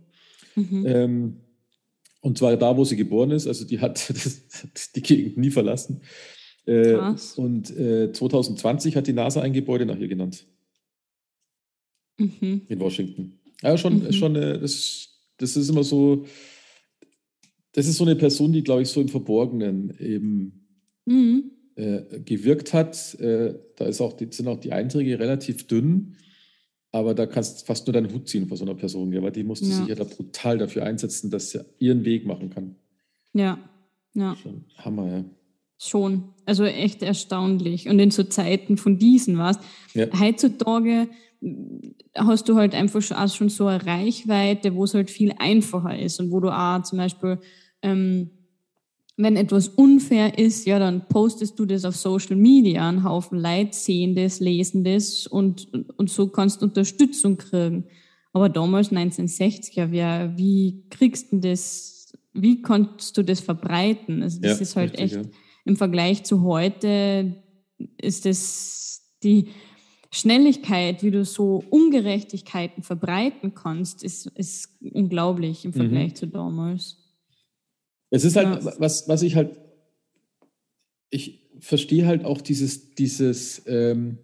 [0.57, 0.85] Mhm.
[0.87, 1.37] Ähm,
[2.21, 3.47] und zwar da, wo sie geboren ist.
[3.47, 4.09] Also die hat
[4.75, 6.01] das, die Gegend nie verlassen.
[6.67, 6.97] Äh.
[7.37, 10.47] Und äh, 2020 hat die NASA ein Gebäude nach ihr genannt.
[12.19, 12.63] Mhm.
[12.69, 13.41] In Washington.
[13.63, 14.13] Ja, schon, mhm.
[14.13, 16.25] schon äh, das, das ist immer so,
[17.73, 20.67] das ist so eine Person, die, glaube ich, so im Verborgenen eben
[21.05, 21.51] mhm.
[21.75, 23.15] äh, gewirkt hat.
[23.21, 26.17] Äh, da ist auch, sind auch die Einträge relativ dünn.
[26.95, 29.43] Aber da kannst du fast nur deinen Hut ziehen vor so einer Person, weil die
[29.43, 29.75] musste ja.
[29.75, 32.77] sich ja da brutal dafür einsetzen, dass sie ihren Weg machen kann.
[33.33, 33.59] Ja,
[34.15, 34.37] ja.
[34.37, 35.25] Schon Hammer, ja.
[35.77, 36.29] Schon.
[36.47, 37.89] Also echt erstaunlich.
[37.89, 39.59] Und in so Zeiten von diesen was.
[39.93, 40.07] Ja.
[40.21, 41.09] Heutzutage
[42.15, 46.21] hast du halt einfach schon, schon so eine Reichweite, wo es halt viel einfacher ist
[46.21, 47.41] und wo du auch zum Beispiel
[47.83, 48.31] ähm,
[49.17, 52.89] wenn etwas unfair ist, ja, dann postest du das auf Social Media.
[52.89, 57.85] Ein Haufen Leute sehen das, lesen das und, und so kannst du Unterstützung kriegen.
[58.33, 64.23] Aber damals, 1960er, ja, wie kriegst du das, wie kannst du das verbreiten?
[64.23, 65.31] Also das ja, ist halt richtig, echt, ja.
[65.65, 67.37] im Vergleich zu heute
[67.99, 69.51] ist das die
[70.11, 75.75] Schnelligkeit, wie du so Ungerechtigkeiten verbreiten kannst, ist, ist unglaublich im mhm.
[75.75, 76.15] Vergleich mhm.
[76.17, 77.04] zu damals.
[78.15, 78.75] Es ist halt, ja.
[78.79, 79.59] was, was ich halt,
[81.11, 84.19] ich verstehe halt auch dieses, dieses, ähm,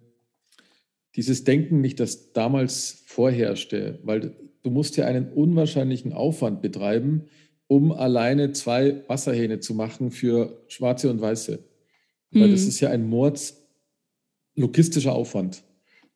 [1.17, 7.25] dieses Denken nicht, das damals vorherrschte, weil du musst ja einen unwahrscheinlichen Aufwand betreiben,
[7.67, 11.59] um alleine zwei Wasserhähne zu machen für Schwarze und Weiße.
[12.31, 12.51] Weil mhm.
[12.51, 13.67] das ist ja ein Mords
[14.55, 15.63] logistischer Aufwand.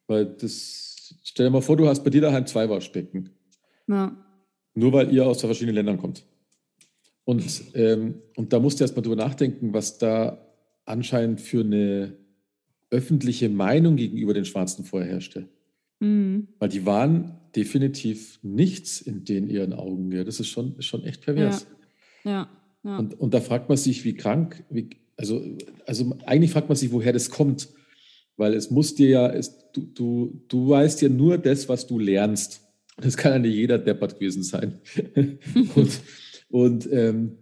[0.07, 3.31] Weil das, stell dir mal vor, du hast bei dir daheim zwei Waschbecken.
[3.87, 4.15] Ja.
[4.75, 6.25] Nur weil ihr aus verschiedenen Ländern kommt.
[7.25, 10.45] Und, ähm, und da musst du erst mal drüber nachdenken, was da
[10.85, 12.15] anscheinend für eine
[12.91, 15.49] öffentliche Meinung gegenüber den Schwarzen vorherrschte.
[15.99, 16.47] Mhm.
[16.59, 20.11] Weil die waren definitiv nichts in den ihren Augen.
[20.11, 20.23] Ja.
[20.23, 21.67] Das ist schon, ist schon echt pervers.
[22.23, 22.31] Ja.
[22.31, 22.49] ja.
[22.83, 22.97] ja.
[22.99, 25.43] Und, und da fragt man sich, wie krank, wie, also,
[25.85, 27.69] also eigentlich fragt man sich, woher das kommt.
[28.37, 31.97] Weil es muss dir ja, es, du, du, du weißt ja nur das, was du
[31.97, 32.61] lernst.
[32.97, 34.79] Das kann ja nicht jeder deppert gewesen sein.
[35.75, 36.01] und,
[36.55, 37.39] Und ähm,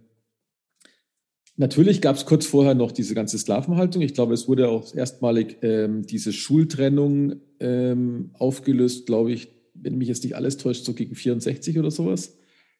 [1.54, 4.02] natürlich gab es kurz vorher noch diese ganze Sklavenhaltung.
[4.02, 10.08] Ich glaube, es wurde auch erstmalig ähm, diese Schultrennung ähm, aufgelöst, glaube ich, wenn mich
[10.08, 12.38] jetzt nicht alles täuscht, so gegen 64 oder sowas.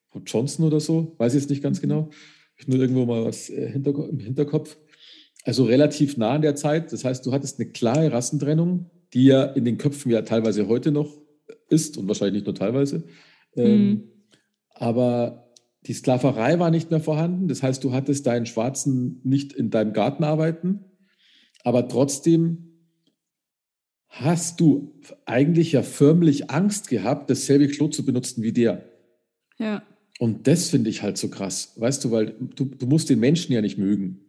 [0.08, 2.10] Von Johnson oder so, weiß ich jetzt nicht ganz genau.
[2.56, 4.76] Ich nur irgendwo mal was äh, im Hinterkopf.
[5.44, 6.92] Also relativ nah an der Zeit.
[6.92, 10.90] Das heißt, du hattest eine klare Rassentrennung, die ja in den Köpfen ja teilweise heute
[10.90, 11.16] noch
[11.68, 13.04] ist und wahrscheinlich nicht nur teilweise.
[13.54, 14.02] Ähm, mhm.
[14.70, 15.43] aber
[15.86, 17.48] die Sklaverei war nicht mehr vorhanden.
[17.48, 20.80] Das heißt, du hattest deinen Schwarzen nicht in deinem Garten arbeiten,
[21.62, 22.70] aber trotzdem
[24.08, 24.94] hast du
[25.26, 28.84] eigentlich ja förmlich Angst gehabt, dasselbe Klo zu benutzen wie der.
[29.58, 29.82] Ja.
[30.20, 33.52] Und das finde ich halt so krass, weißt du, weil du, du musst den Menschen
[33.52, 34.20] ja nicht mögen.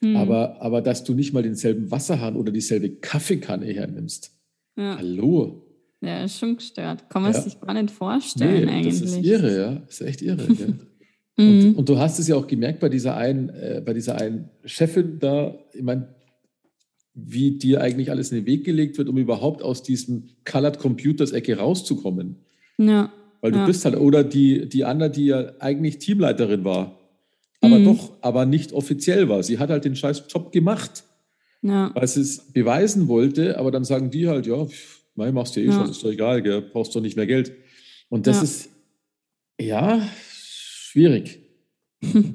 [0.00, 0.16] Mhm.
[0.16, 4.32] Aber, aber dass du nicht mal denselben Wasserhahn oder dieselbe Kaffeekanne hernimmst.
[4.76, 4.96] Ja.
[4.96, 5.69] Hallo.
[6.00, 7.10] Ja, ist schon gestört.
[7.10, 7.40] Kann man ja.
[7.40, 9.00] sich gar nicht vorstellen nee, eigentlich.
[9.00, 9.74] Das ist irre, ja.
[9.86, 10.46] Das ist echt irre.
[10.48, 10.66] ja.
[11.36, 11.74] und, mhm.
[11.74, 15.18] und, du hast es ja auch gemerkt bei dieser einen, äh, bei dieser einen Chefin
[15.18, 16.08] da, ich meine,
[17.14, 21.32] wie dir eigentlich alles in den Weg gelegt wird, um überhaupt aus diesem Colored Computers
[21.32, 22.36] Ecke rauszukommen.
[22.78, 23.12] Ja.
[23.40, 23.66] Weil du ja.
[23.66, 26.98] bist halt, oder die, die Anna, die ja eigentlich Teamleiterin war,
[27.60, 27.84] aber mhm.
[27.84, 29.42] doch, aber nicht offiziell war.
[29.42, 31.04] Sie hat halt den scheiß Job gemacht,
[31.62, 31.90] ja.
[31.94, 34.66] weil sie es beweisen wollte, aber dann sagen die halt, ja,
[35.20, 35.80] nein, machst du ja eh ja.
[35.80, 37.52] schon, ist doch egal, gell, brauchst doch nicht mehr Geld.
[38.08, 38.70] Und das ist,
[39.60, 40.02] ja,
[40.90, 41.40] schwierig.
[42.02, 42.34] Und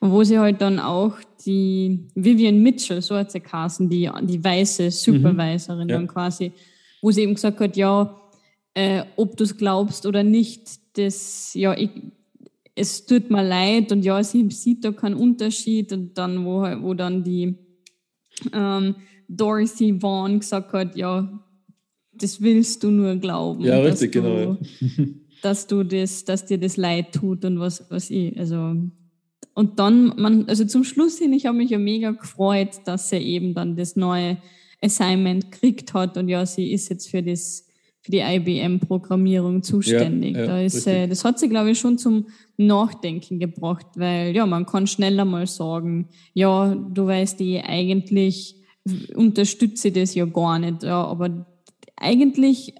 [0.00, 4.90] wo sie halt dann auch die Vivian Mitchell, so hat sie Carsten, die, die weiße
[4.90, 5.90] Supervisorin mhm.
[5.90, 5.96] ja.
[5.96, 6.52] dann quasi,
[7.02, 8.18] wo sie eben gesagt hat, ja,
[8.74, 11.90] äh, ob du es glaubst oder nicht, das, ja, ich,
[12.74, 16.94] es tut mir leid und ja, sie sieht da keinen Unterschied und dann, wo, wo
[16.94, 17.54] dann die
[18.52, 18.94] ähm,
[19.28, 21.28] Dorothy Vaughn gesagt hat, ja,
[22.14, 23.62] das willst du nur glauben.
[23.62, 24.58] Ja, richtig, du, genau.
[25.42, 28.74] dass du das, dass dir das leid tut und was, was ich, also
[29.54, 33.20] und dann, man, also zum Schluss hin, ich habe mich ja mega gefreut, dass er
[33.20, 34.38] eben dann das neue
[34.80, 37.66] Assignment gekriegt hat und ja, sie ist jetzt für das
[38.02, 40.34] für die IBM-Programmierung zuständig.
[40.34, 44.34] Ja, ja, da ist, äh, das hat sie, glaube ich, schon zum Nachdenken gebracht, weil
[44.34, 48.56] ja, man kann schneller mal sagen, ja, du weißt, ich eigentlich
[49.14, 51.46] unterstütze das ja gar nicht, ja, aber
[51.96, 52.74] eigentlich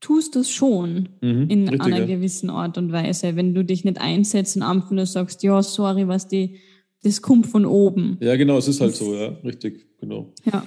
[0.00, 2.06] tust du es schon mhm, in richtig, einer ja.
[2.06, 6.06] gewissen Art und Weise, wenn du dich nicht einsetzt und einfach nur sagst, ja, sorry,
[6.06, 6.58] was die,
[7.02, 8.16] das kommt von oben.
[8.20, 10.32] Ja, genau, es ist halt das, so, ja, richtig, genau.
[10.44, 10.66] Ja.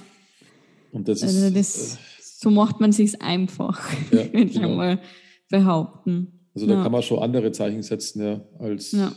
[0.92, 1.56] Und das also ist.
[1.56, 3.80] Das, äh, so macht man sich's einfach,
[4.12, 4.74] ja, würde ich genau.
[4.74, 5.00] mal
[5.48, 6.48] behaupten.
[6.54, 6.82] Also da ja.
[6.82, 9.12] kann man schon andere Zeichen setzen, ja, als ja.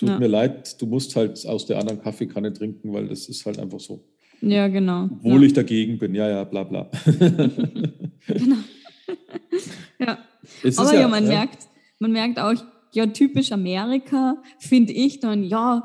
[0.00, 3.58] Tut mir leid, du musst halt aus der anderen Kaffeekanne trinken, weil das ist halt
[3.58, 4.08] einfach so.
[4.42, 5.04] Ja, genau.
[5.04, 6.90] Obwohl ich dagegen bin, ja, ja, bla bla.
[8.26, 8.56] genau.
[9.98, 10.18] ja.
[10.76, 12.54] Aber ja, man merkt, man merkt auch,
[12.92, 15.84] ja, typisch Amerika, finde ich dann, ja,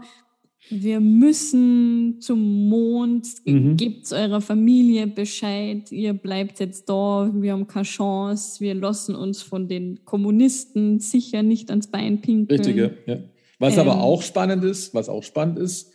[0.69, 3.77] wir müssen zum Mond, mhm.
[3.77, 9.43] gebt eurer Familie Bescheid, ihr bleibt jetzt da, wir haben keine Chance, wir lassen uns
[9.43, 12.59] von den Kommunisten sicher nicht ans Bein pinkeln.
[12.59, 13.17] Richtig, ja.
[13.59, 15.91] Was ähm, aber auch spannend ist, was auch spannend ist,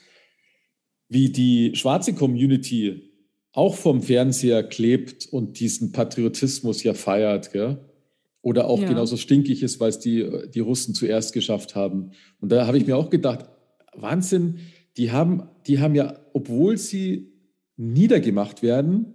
[1.11, 3.11] wie die schwarze Community
[3.53, 7.79] auch vom Fernseher klebt und diesen Patriotismus ja feiert, gell?
[8.43, 8.89] Oder auch ja.
[8.89, 12.13] genauso stinkig ist, weil es die, die Russen zuerst geschafft haben.
[12.41, 13.51] Und da habe ich mir auch gedacht,
[13.93, 14.61] Wahnsinn,
[14.97, 17.33] die haben, die haben ja, obwohl sie
[17.77, 19.15] niedergemacht werden,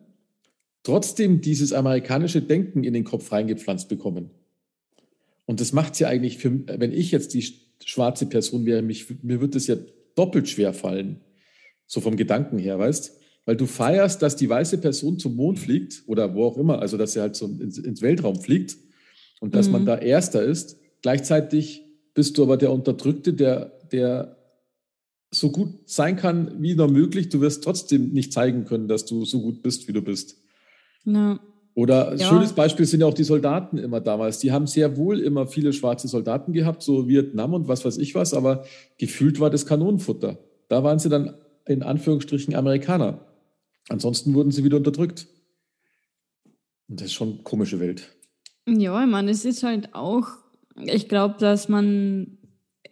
[0.84, 4.30] trotzdem dieses amerikanische Denken in den Kopf reingepflanzt bekommen.
[5.46, 7.48] Und das macht es ja eigentlich für, wenn ich jetzt die
[7.84, 9.76] schwarze Person wäre, mich, mir würde es ja
[10.16, 11.22] doppelt schwer fallen.
[11.88, 13.20] So vom Gedanken her, weißt?
[13.46, 16.98] Weil du feierst, dass die weiße Person zum Mond fliegt oder wo auch immer, also
[16.98, 18.76] dass sie halt so ins, ins Weltraum fliegt
[19.40, 19.74] und dass mhm.
[19.74, 20.78] man da Erster ist.
[21.02, 21.84] Gleichzeitig
[22.16, 24.38] bist du aber der Unterdrückte, der, der
[25.32, 29.26] so gut sein kann wie nur möglich, du wirst trotzdem nicht zeigen können, dass du
[29.26, 30.38] so gut bist, wie du bist.
[31.04, 31.40] Ja.
[31.76, 32.30] Oder ein ja.
[32.30, 34.40] schönes Beispiel sind ja auch die Soldaten immer damals.
[34.40, 38.16] Die haben sehr wohl immer viele schwarze Soldaten gehabt, so Vietnam und was weiß ich
[38.16, 38.64] was, aber
[38.98, 40.40] gefühlt war das Kanonenfutter.
[40.70, 43.26] Da waren sie dann in Anführungsstrichen Amerikaner.
[43.90, 45.28] Ansonsten wurden sie wieder unterdrückt.
[46.88, 48.16] Und das ist schon eine komische Welt.
[48.68, 50.28] Ja, ich meine, es ist halt auch,
[50.76, 52.38] ich glaube, dass man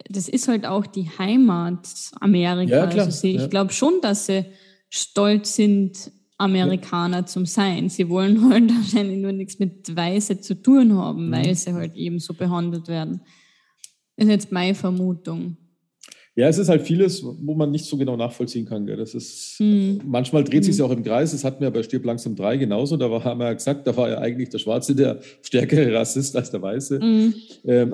[0.08, 1.88] das ist halt auch die Heimat
[2.20, 2.70] Amerikas.
[2.70, 3.06] Ja, klar.
[3.06, 3.46] Also ich ja.
[3.46, 4.44] glaube schon, dass sie
[4.90, 7.26] stolz sind, Amerikaner ja.
[7.26, 7.88] zum Sein.
[7.88, 11.32] Sie wollen halt wahrscheinlich nur nichts mit Weiße zu tun haben, mhm.
[11.32, 13.20] weil sie halt eben so behandelt werden.
[14.16, 15.56] Das ist jetzt meine Vermutung.
[16.36, 18.86] Ja, es ist halt vieles, wo man nicht so genau nachvollziehen kann.
[18.86, 18.96] Gell?
[18.96, 20.00] Das ist, mhm.
[20.04, 21.30] Manchmal dreht sich ja auch im Kreis.
[21.30, 22.96] Das hatten wir bei Stirb langsam 3 genauso.
[22.96, 26.34] Da war, haben wir ja gesagt, da war ja eigentlich der Schwarze der stärkere Rassist
[26.34, 26.98] als der Weiße.
[26.98, 27.34] Mhm.
[27.64, 27.92] Ähm,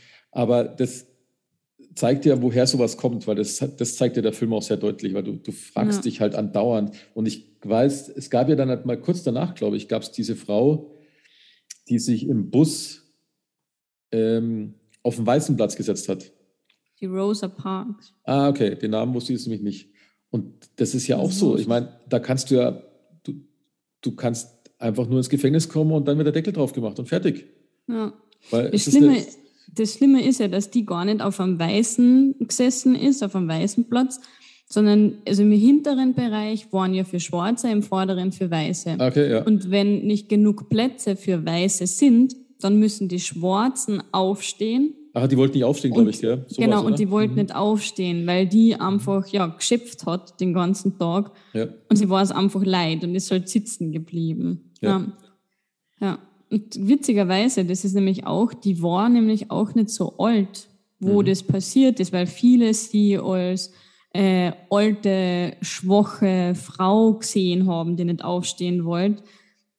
[0.30, 1.06] aber das,
[1.94, 5.14] zeigt ja, woher sowas kommt, weil das, das zeigt ja der Film auch sehr deutlich,
[5.14, 6.02] weil du, du fragst ja.
[6.02, 6.94] dich halt andauernd.
[7.14, 10.12] Und ich weiß, es gab ja dann halt mal kurz danach, glaube ich, gab es
[10.12, 10.94] diese Frau,
[11.88, 13.12] die sich im Bus
[14.10, 16.32] ähm, auf den weißen Platz gesetzt hat.
[17.02, 18.14] Die Rosa Parks.
[18.24, 19.90] Ah, okay, den Namen wusste ich jetzt nämlich nicht.
[20.30, 21.58] Und das ist ja auch so.
[21.58, 22.80] Ich meine, da kannst du ja,
[23.24, 23.34] du,
[24.00, 27.08] du kannst einfach nur ins Gefängnis kommen und dann wird der Deckel drauf gemacht und
[27.08, 27.46] fertig.
[27.88, 28.12] Ja.
[28.50, 29.26] Weil das, Schlimme, eine,
[29.74, 33.48] das Schlimme ist ja, dass die gar nicht auf einem weißen gesessen ist, auf einem
[33.48, 34.20] weißen Platz,
[34.68, 38.96] sondern also im hinteren Bereich waren ja für Schwarze, im vorderen für Weiße.
[38.98, 39.42] Okay, ja.
[39.42, 44.94] Und wenn nicht genug Plätze für Weiße sind, dann müssen die Schwarzen aufstehen.
[45.14, 46.44] Ach, die wollten nicht aufstehen, glaube ich, gell?
[46.48, 47.40] So genau, und die wollten mhm.
[47.40, 51.32] nicht aufstehen, weil die einfach ja geschöpft hat den ganzen Tag.
[51.52, 51.68] Ja.
[51.88, 54.72] Und sie war es einfach leid und ist halt sitzen geblieben.
[54.80, 55.00] Ja.
[56.00, 56.06] ja.
[56.06, 56.18] ja.
[56.50, 61.26] Und witzigerweise, das ist nämlich auch, die war nämlich auch nicht so alt, wo mhm.
[61.26, 63.72] das passiert ist, weil viele sie als
[64.14, 69.22] äh, alte, schwache Frau gesehen haben, die nicht aufstehen wollte.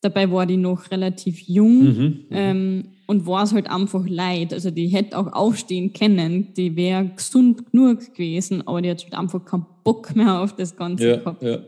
[0.02, 2.26] Dabei war die noch relativ jung mhm, mhm.
[2.32, 2.84] ähm,
[3.14, 4.54] und war es halt einfach leid.
[4.54, 9.14] Also die hätte auch aufstehen können, die wäre gesund genug gewesen, aber die hat halt
[9.14, 11.44] einfach keinen Bock mehr auf das Ganze ja, gehabt.
[11.44, 11.60] Ja.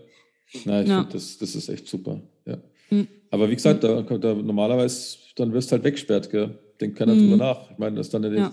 [0.65, 1.01] Nein, ich ja.
[1.01, 2.19] finde, das, das ist echt super.
[2.47, 2.57] Ja.
[2.89, 3.07] Mhm.
[3.29, 6.57] Aber wie gesagt, da, da normalerweise, dann wirst du halt weggesperrt, gell?
[6.81, 7.19] Denkt keiner mhm.
[7.19, 7.69] drüber nach.
[7.69, 8.51] Ich meine, das dann ja.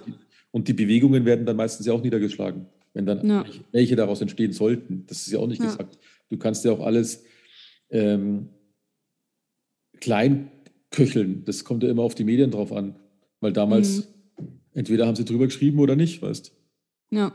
[0.50, 3.44] und die Bewegungen werden dann meistens ja auch niedergeschlagen, wenn dann ja.
[3.72, 5.04] welche daraus entstehen sollten.
[5.06, 5.98] Das ist ja auch nicht gesagt.
[6.28, 7.24] Du kannst ja auch alles
[7.88, 8.50] ähm,
[9.98, 10.50] klein
[10.92, 11.44] köcheln.
[11.44, 12.96] Das kommt ja immer auf die Medien drauf an.
[13.40, 14.46] Weil damals, mhm.
[14.74, 16.52] entweder haben sie drüber geschrieben oder nicht, weißt
[17.10, 17.32] Ja.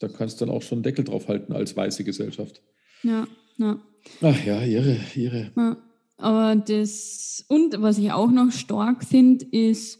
[0.00, 2.62] da kannst du dann auch schon einen Deckel drauf halten als weiße Gesellschaft.
[3.02, 3.26] Ja,
[3.58, 3.80] ja.
[4.22, 5.52] Ach ja, ihre, ihre.
[5.56, 5.76] Ja.
[6.16, 9.98] Aber das, und was ich auch noch stark finde, ist,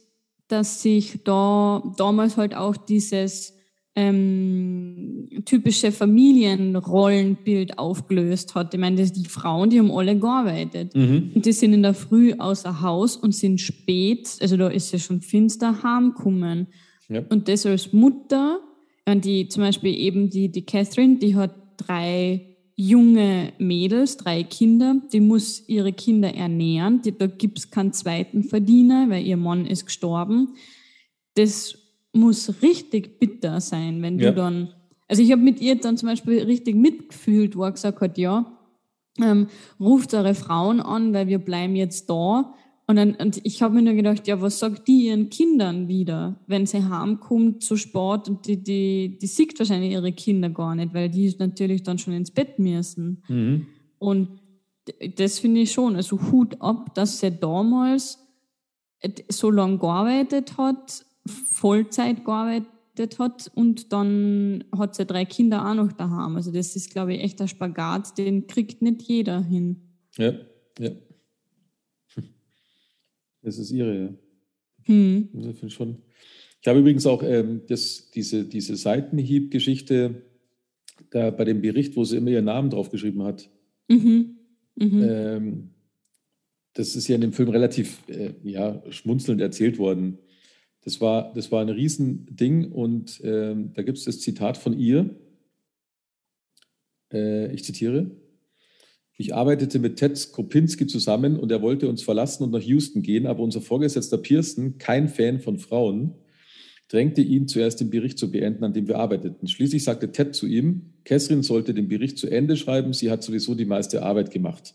[0.49, 3.55] dass sich da damals halt auch dieses
[3.94, 8.72] ähm, typische Familienrollenbild aufgelöst hat.
[8.72, 10.94] Ich meine, das, die Frauen, die haben alle gearbeitet.
[10.94, 11.33] Mhm.
[11.35, 14.98] Und die sind in der Früh außer Haus und sind spät, also da ist ja
[14.98, 16.68] schon finster heimgekommen.
[17.09, 17.22] Ja.
[17.28, 18.61] Und das als Mutter,
[19.07, 25.20] die zum Beispiel eben die, die Catherine, die hat drei junge Mädels, drei Kinder, die
[25.20, 27.02] muss ihre Kinder ernähren.
[27.02, 30.55] Die, da gibt's keinen zweiten Verdiener, weil ihr Mann ist gestorben.
[31.35, 31.82] Das
[32.12, 34.31] muss richtig bitter sein, wenn ja.
[34.31, 34.68] du dann.
[35.09, 38.59] Also ich habe mit ihr dann zum Beispiel richtig mitgefühlt, wo er gesagt hat, ja,
[39.20, 39.48] ähm,
[39.79, 42.55] ruft eure Frauen an, weil wir bleiben jetzt da.
[42.87, 46.40] Und, dann, und ich habe mir nur gedacht, ja, was sagt die ihren Kindern wieder,
[46.46, 50.92] wenn sie heimkommt zu Sport und die, die, die sieht wahrscheinlich ihre Kinder gar nicht,
[50.92, 53.22] weil die natürlich dann schon ins Bett müssen.
[53.29, 53.66] Mhm.
[53.98, 54.40] Und
[55.16, 58.18] das finde ich schon, also Hut ab, dass sie damals
[59.29, 65.92] so lange gearbeitet hat Vollzeit gearbeitet hat und dann hat sie drei Kinder auch noch
[65.92, 66.37] daheim.
[66.37, 69.76] Also das ist, glaube ich, echt ein Spagat, den kriegt nicht jeder hin.
[70.16, 70.35] Ja,
[70.78, 70.90] ja.
[73.42, 74.14] Das ist ihre, ja.
[74.85, 75.28] Hm.
[75.35, 75.96] Also ich, schon.
[76.61, 80.22] ich habe übrigens auch ähm, das, diese, diese Seitenhieb-Geschichte
[81.11, 83.50] bei dem Bericht, wo sie immer ihren Namen draufgeschrieben hat.
[83.88, 84.38] Mhm.
[84.76, 85.02] Mhm.
[85.02, 85.70] Ähm,
[86.74, 90.18] das ist ja in dem Film relativ äh, ja, schmunzelnd erzählt worden.
[90.85, 95.14] Das war, das war ein Riesending und äh, da gibt es das Zitat von ihr.
[97.12, 98.11] Äh, ich zitiere.
[99.16, 103.27] Ich arbeitete mit Ted Skopinski zusammen und er wollte uns verlassen und nach Houston gehen,
[103.27, 106.14] aber unser Vorgesetzter Pearson, kein Fan von Frauen,
[106.88, 109.47] drängte ihn zuerst den Bericht zu beenden, an dem wir arbeiteten.
[109.47, 113.55] Schließlich sagte Ted zu ihm, Catherine sollte den Bericht zu Ende schreiben, sie hat sowieso
[113.55, 114.75] die meiste Arbeit gemacht.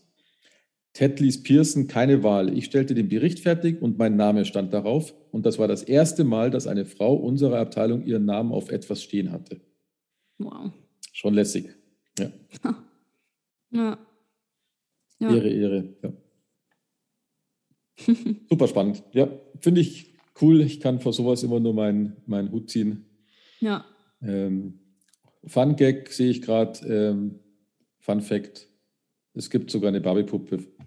[0.98, 2.52] Ted ließ Pearson keine Wahl.
[2.58, 5.14] Ich stellte den Bericht fertig und mein Name stand darauf.
[5.30, 9.04] Und das war das erste Mal, dass eine Frau unserer Abteilung ihren Namen auf etwas
[9.04, 9.60] stehen hatte.
[10.38, 10.72] Wow.
[11.12, 11.72] Schon lässig.
[12.18, 12.32] Ja.
[13.70, 13.98] Ja.
[15.20, 15.34] ja.
[15.36, 15.94] Ehre, Ehre.
[16.02, 16.12] Ja.
[18.48, 19.04] Super spannend.
[19.12, 19.28] Ja,
[19.60, 20.62] finde ich cool.
[20.62, 23.04] Ich kann vor sowas immer nur meinen, meinen Hut ziehen.
[23.60, 23.84] Ja.
[24.22, 24.80] Ähm,
[25.44, 26.80] Fun Gag sehe ich gerade.
[26.88, 27.40] Ähm,
[28.00, 28.68] Fun Fact:
[29.34, 30.77] Es gibt sogar eine Barbie-Puppe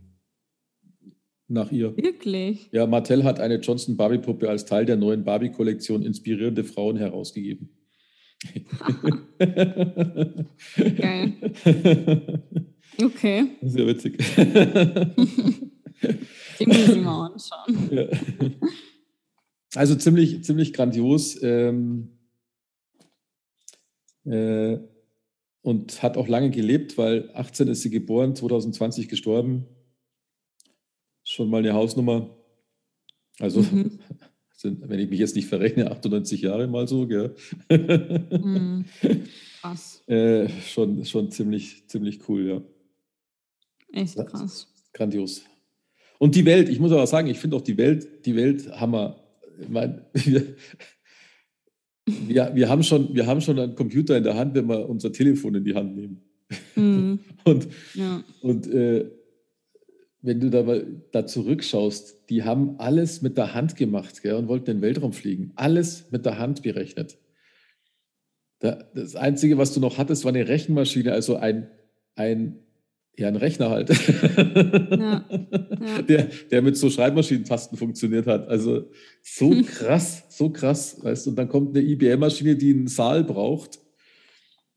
[1.51, 1.95] nach ihr.
[1.97, 2.69] Wirklich?
[2.71, 7.69] Ja, Mattel hat eine Johnson Barbie-Puppe als Teil der neuen Barbie-Kollektion Inspirierende Frauen herausgegeben.
[10.97, 11.33] Geil.
[13.01, 13.45] Okay.
[13.61, 14.17] Sehr witzig.
[16.59, 17.89] Die muss ich mal anschauen.
[17.91, 18.07] Ja.
[19.75, 21.41] Also ziemlich, ziemlich grandios.
[21.41, 22.09] Ähm,
[24.25, 24.77] äh,
[25.61, 29.67] und hat auch lange gelebt, weil 18 ist sie geboren, 2020 gestorben
[31.31, 32.29] schon mal eine Hausnummer.
[33.39, 33.99] Also mhm.
[34.55, 37.35] sind, wenn ich mich jetzt nicht verrechne, 98 Jahre mal so, gell?
[37.69, 38.81] Mm,
[39.59, 40.03] krass.
[40.07, 42.61] äh, schon, schon ziemlich, ziemlich cool, ja.
[43.99, 44.67] Echt krass.
[44.93, 45.43] Grandios.
[46.19, 49.23] Und die Welt, ich muss aber sagen, ich finde auch die Welt, die Welt Hammer.
[49.59, 50.55] Ich meine, wir,
[52.05, 55.11] wir, wir, haben schon, wir haben schon einen Computer in der Hand, wenn wir unser
[55.11, 56.21] Telefon in die Hand nehmen.
[56.75, 57.19] Mhm.
[57.45, 58.23] und ja.
[58.41, 59.09] und äh,
[60.21, 64.69] wenn du da, da zurückschaust, die haben alles mit der Hand gemacht gell, und wollten
[64.69, 65.51] in den Weltraum fliegen.
[65.55, 67.17] Alles mit der Hand berechnet.
[68.59, 71.69] das Einzige, was du noch hattest, war eine Rechenmaschine, also ein,
[72.15, 72.59] ein
[73.17, 73.89] ja, ein Rechner halt.
[74.91, 76.01] Ja, ja.
[76.03, 78.47] Der, der mit so Schreibmaschinentasten funktioniert hat.
[78.47, 78.89] Also
[79.23, 81.31] so krass, so krass, weißt du.
[81.31, 83.79] Und dann kommt eine IBM-Maschine, die einen Saal braucht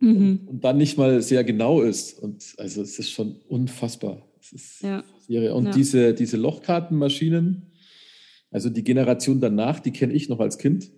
[0.01, 0.17] mhm.
[0.17, 2.19] und, und, dann nicht mal sehr genau ist.
[2.19, 4.27] Und also es ist schon unfassbar.
[4.45, 5.03] Es ist ja.
[5.27, 5.55] irre.
[5.55, 7.73] Und diese, diese Lochkartenmaschinen,
[8.51, 10.91] also die Generation danach, die kenne ich noch als Kind.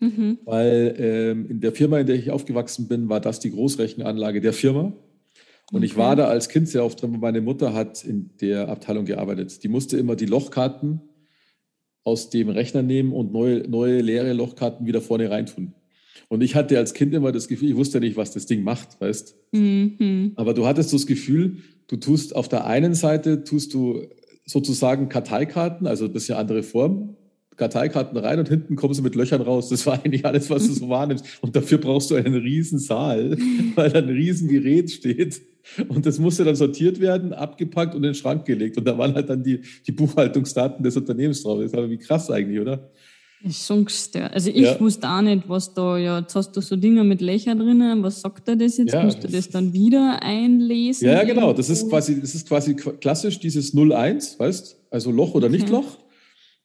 [0.00, 0.38] Mhm.
[0.44, 4.52] Weil ähm, in der Firma, in der ich aufgewachsen bin, war das die Großrechenanlage der
[4.52, 4.92] Firma.
[5.70, 5.86] Und okay.
[5.86, 9.62] ich war da als Kind sehr oft drin, meine Mutter hat in der Abteilung gearbeitet.
[9.64, 11.00] Die musste immer die Lochkarten
[12.04, 15.74] aus dem Rechner nehmen und neue, neue leere Lochkarten wieder vorne reintun.
[16.28, 19.00] Und ich hatte als Kind immer das Gefühl, ich wusste nicht, was das Ding macht,
[19.00, 19.36] weißt.
[19.52, 20.32] Mhm.
[20.36, 21.58] Aber du hattest so das Gefühl,
[21.88, 24.06] du tust auf der einen Seite tust du
[24.46, 27.16] sozusagen Karteikarten, also ein bisschen andere Form,
[27.56, 29.68] Karteikarten rein und hinten kommen sie mit Löchern raus.
[29.68, 31.24] Das war eigentlich alles, was du so wahrnimmst.
[31.42, 33.36] Und dafür brauchst du einen riesen Saal,
[33.74, 35.42] weil da ein riesen Gerät steht.
[35.88, 38.78] Und das musste dann sortiert werden, abgepackt und in den Schrank gelegt.
[38.78, 41.58] Und da waren halt dann die, die Buchhaltungsdaten des Unternehmens drauf.
[41.58, 42.90] Das ist aber wie krass eigentlich, oder?
[43.44, 44.32] Ist schon gestört.
[44.32, 44.80] Also ich ja.
[44.80, 48.20] wusste auch nicht, was da, ja, jetzt hast du so Dinge mit Löchern drinnen, was
[48.20, 48.92] sagt er das jetzt?
[48.92, 51.08] Ja, Musst du das dann wieder einlesen?
[51.08, 51.52] Ja, genau.
[51.52, 54.76] Das ist quasi, das ist quasi klassisch dieses 01, weißt?
[54.90, 55.56] Also Loch oder okay.
[55.56, 55.98] nicht Loch.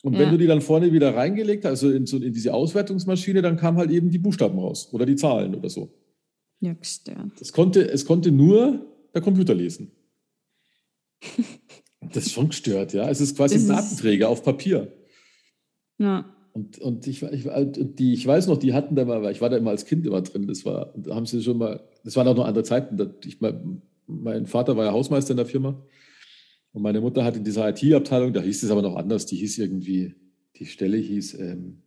[0.01, 0.19] Und ja.
[0.19, 3.55] wenn du die dann vorne wieder reingelegt hast, also in, so, in diese Auswertungsmaschine, dann
[3.55, 5.93] kamen halt eben die Buchstaben raus oder die Zahlen oder so.
[6.59, 7.39] Ja, gestört.
[7.39, 9.91] Es konnte, es konnte nur der Computer lesen.
[12.01, 13.09] das ist schon gestört, ja.
[13.09, 14.91] Es ist quasi das ein Datenträger auf Papier.
[15.99, 16.25] Ja.
[16.53, 17.45] Und, und ich, ich,
[17.75, 20.21] die, ich weiß noch, die hatten da mal, ich war da immer als Kind immer
[20.21, 23.15] drin, das war, da haben sie schon mal, das waren auch noch andere Zeiten.
[23.25, 23.39] Ich,
[24.05, 25.83] mein Vater war ja Hausmeister in der Firma
[26.71, 29.57] und meine Mutter hat in dieser IT-Abteilung, da hieß es aber noch anders, die hieß
[29.57, 30.15] irgendwie,
[30.57, 31.81] die Stelle hieß, ähm,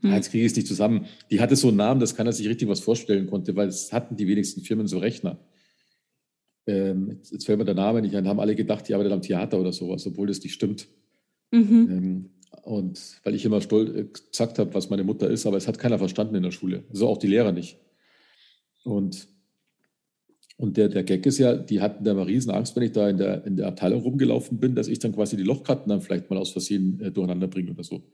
[0.00, 0.12] hm.
[0.12, 1.06] jetzt kriege ich es nicht zusammen.
[1.30, 4.16] Die hatte so einen Namen, dass keiner sich richtig was vorstellen konnte, weil es hatten
[4.16, 5.38] die wenigsten Firmen so Rechner.
[6.66, 9.22] Ähm, jetzt, jetzt, fällt mir der Name nicht ein, haben alle gedacht, die arbeitet am
[9.22, 10.88] Theater oder sowas, obwohl das nicht stimmt.
[11.50, 11.88] Mhm.
[11.90, 12.30] Ähm,
[12.64, 15.78] und weil ich immer stolz äh, gesagt habe, was meine Mutter ist, aber es hat
[15.78, 16.84] keiner verstanden in der Schule.
[16.90, 17.78] Also auch die Lehrer nicht.
[18.84, 19.28] Und
[20.56, 23.18] und der, der Gag ist ja, die hatten da mal Riesenangst, wenn ich da in
[23.18, 26.38] der, in der Abteilung rumgelaufen bin, dass ich dann quasi die Lochkarten dann vielleicht mal
[26.38, 28.04] aus Versehen äh, durcheinander bringe oder so.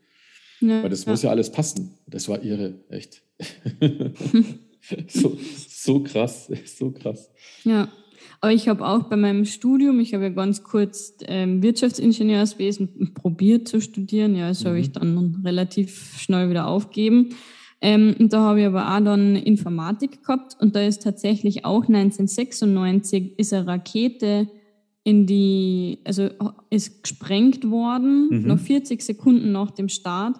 [0.59, 1.11] Ja, Weil das ja.
[1.11, 1.97] muss ja alles passen.
[2.07, 3.21] Das war ihre, echt.
[5.07, 5.37] so,
[5.67, 7.29] so krass, so krass.
[7.63, 7.91] Ja,
[8.39, 13.67] aber ich habe auch bei meinem Studium, ich habe ja ganz kurz ähm, Wirtschaftsingenieurswesen probiert
[13.67, 14.35] zu studieren.
[14.35, 14.67] Ja, das mhm.
[14.67, 17.29] habe ich dann relativ schnell wieder aufgeben.
[17.81, 21.87] Ähm, und da habe ich aber auch dann Informatik gehabt und da ist tatsächlich auch
[21.87, 24.47] 1996 ist eine Rakete
[25.03, 26.29] in die, also
[26.69, 28.47] ist gesprengt worden, mhm.
[28.47, 30.37] noch 40 Sekunden nach dem Start,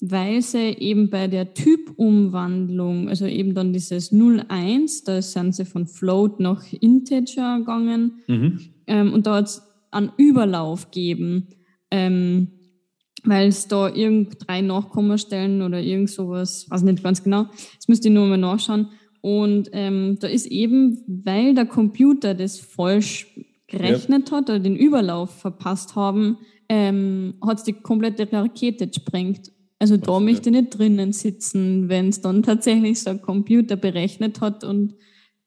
[0.00, 5.86] weil sie eben bei der Typumwandlung, also eben dann dieses 01, da sind sie von
[5.86, 8.60] Float nach Integer gegangen mhm.
[8.86, 11.48] ähm, und da hat es einen Überlauf gegeben.
[11.90, 12.48] Ähm,
[13.24, 18.08] weil es da irgend drei Nachkommastellen oder irgend sowas, weiß nicht ganz genau, das müsste
[18.08, 18.90] ich nur mal nachschauen.
[19.20, 23.26] Und ähm, da ist eben, weil der Computer das falsch
[23.66, 24.36] gerechnet ja.
[24.36, 26.36] hat oder den Überlauf verpasst haben,
[26.68, 29.50] ähm, hat es die komplette Rakete gesprengt.
[29.78, 34.40] Also da möchte ich nicht drinnen sitzen, wenn es dann tatsächlich so ein Computer berechnet
[34.40, 34.94] hat und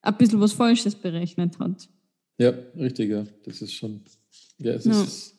[0.02, 1.90] ein bisschen was Falsches berechnet hat.
[2.38, 3.26] Ja, richtig, ja.
[3.46, 4.02] Das ist schon,
[4.60, 5.02] ja, es ja.
[5.02, 5.38] ist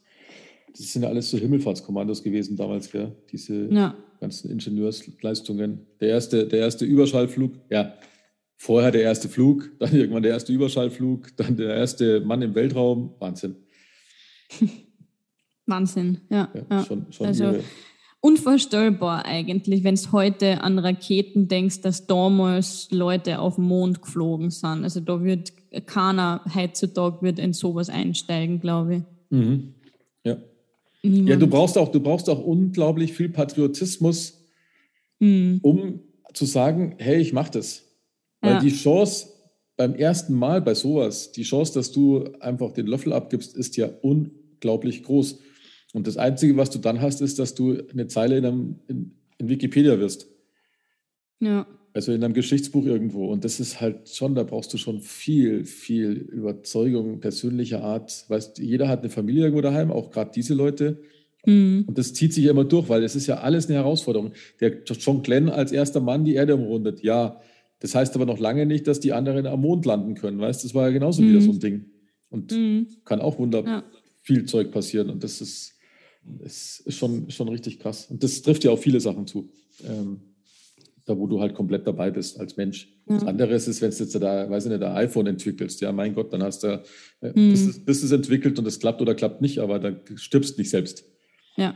[0.78, 3.12] das sind ja alles so Himmelfahrtskommandos gewesen damals, gell?
[3.32, 3.97] diese ja.
[4.20, 5.86] ganzen Ingenieursleistungen.
[6.01, 7.95] Der erste, der erste Überschallflug, ja,
[8.57, 13.14] vorher der erste Flug, dann irgendwann der erste Überschallflug, dann der erste Mann im Weltraum.
[13.18, 13.57] Wahnsinn.
[15.66, 16.51] Wahnsinn, ja.
[16.55, 16.84] ja, ja.
[16.84, 17.59] Schon, schon also,
[18.21, 24.51] unvorstellbar eigentlich, wenn es heute an Raketen denkst, dass damals Leute auf den Mond geflogen
[24.51, 24.85] sind.
[24.85, 25.53] Also da wird
[25.87, 29.03] keiner heutzutage wird in sowas einsteigen, glaube ich.
[29.31, 29.75] Mhm.
[30.25, 30.37] Ja.
[31.03, 31.29] Niemand.
[31.29, 34.41] Ja, du brauchst auch, du brauchst auch unglaublich viel Patriotismus,
[35.21, 35.61] mhm.
[35.62, 36.01] um
[36.35, 37.85] zu sagen, hey, ich mache das.
[38.41, 38.61] Weil ja.
[38.61, 39.29] die Chance
[39.77, 43.89] beim ersten Mal bei sowas, die Chance, dass du einfach den Löffel abgibst, ist ja
[44.03, 45.39] unglaublich groß.
[45.95, 49.12] Und das Einzige, was du dann hast, ist, dass du eine Zeile in, einem, in,
[49.39, 50.28] in Wikipedia wirst.
[51.41, 51.66] Ja.
[51.95, 53.26] Also in einem Geschichtsbuch irgendwo.
[53.26, 58.24] Und das ist halt schon, da brauchst du schon viel, viel Überzeugung persönlicher Art.
[58.28, 61.01] Weißt, jeder hat eine Familie irgendwo daheim, auch gerade diese Leute.
[61.47, 61.84] Mhm.
[61.86, 64.32] Und das zieht sich ja immer durch, weil es ist ja alles eine Herausforderung.
[64.61, 67.41] Der John Glenn als erster Mann die Erde umrundet, ja.
[67.80, 70.39] Das heißt aber noch lange nicht, dass die anderen am Mond landen können.
[70.39, 71.30] Weißt, das war ja genauso Mhm.
[71.30, 71.84] wieder so ein Ding.
[72.28, 72.89] Und Mhm.
[73.05, 73.84] kann auch wunder Ja.
[74.20, 75.11] viel Zeug passieren.
[75.11, 75.74] Und das ist,
[76.45, 78.07] ist, ist schon, schon richtig krass.
[78.11, 79.51] Und das trifft ja auf viele Sachen zu.
[79.85, 80.20] Ähm,
[81.05, 82.89] da, wo du halt komplett dabei bist als Mensch.
[83.07, 83.29] Das Ja.
[83.29, 85.81] andere ist, wenn du jetzt da, weiß ich nicht, ein iPhone entwickelst.
[85.81, 86.83] Ja, mein Gott, dann hast du,
[87.22, 87.51] äh, Mhm.
[87.51, 90.68] bis, es, bis es entwickelt und es klappt oder klappt nicht, aber dann stirbst nicht
[90.68, 91.05] selbst.
[91.57, 91.74] Ja.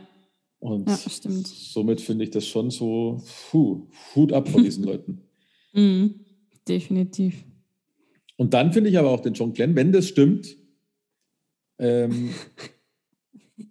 [0.58, 1.46] Und Ja, stimmt.
[1.46, 5.22] somit finde ich das schon so, puh, Hut ab von diesen Leuten.
[5.72, 6.14] Mhm.
[6.68, 7.44] Definitiv.
[8.36, 10.56] Und dann finde ich aber auch den John Glenn, wenn das stimmt,
[11.78, 12.30] ähm,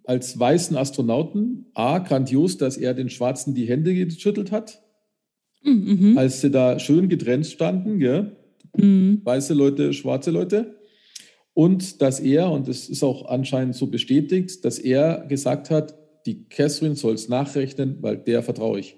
[0.04, 4.82] als weißen Astronauten, A, grandios, dass er den Schwarzen die Hände geschüttelt hat,
[5.64, 6.18] Mhm.
[6.18, 8.36] als sie da schön getrennt standen, gell?
[8.76, 9.20] Mhm.
[9.22, 10.78] weiße Leute, schwarze Leute.
[11.54, 15.94] Und dass er, und das ist auch anscheinend so bestätigt, dass er gesagt hat,
[16.26, 18.96] die Catherine soll es nachrechnen, weil der vertraue ich.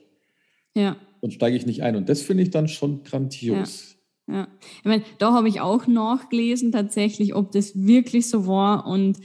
[0.76, 0.97] Ja.
[1.20, 1.97] Und steige ich nicht ein.
[1.97, 3.97] Und das finde ich dann schon grandios.
[4.28, 9.18] Ja, ich meine, da habe ich auch nachgelesen tatsächlich, ob das wirklich so war und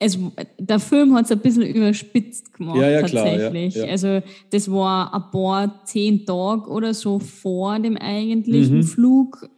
[0.00, 0.16] es,
[0.58, 3.82] der Film hat es ein bisschen überspitzt gemacht Ja, ja, klar, ja, tatsächlich.
[3.90, 8.82] Also das war ein paar zehn Tage oder so vor dem eigentlichen Mhm.
[8.84, 9.48] Flug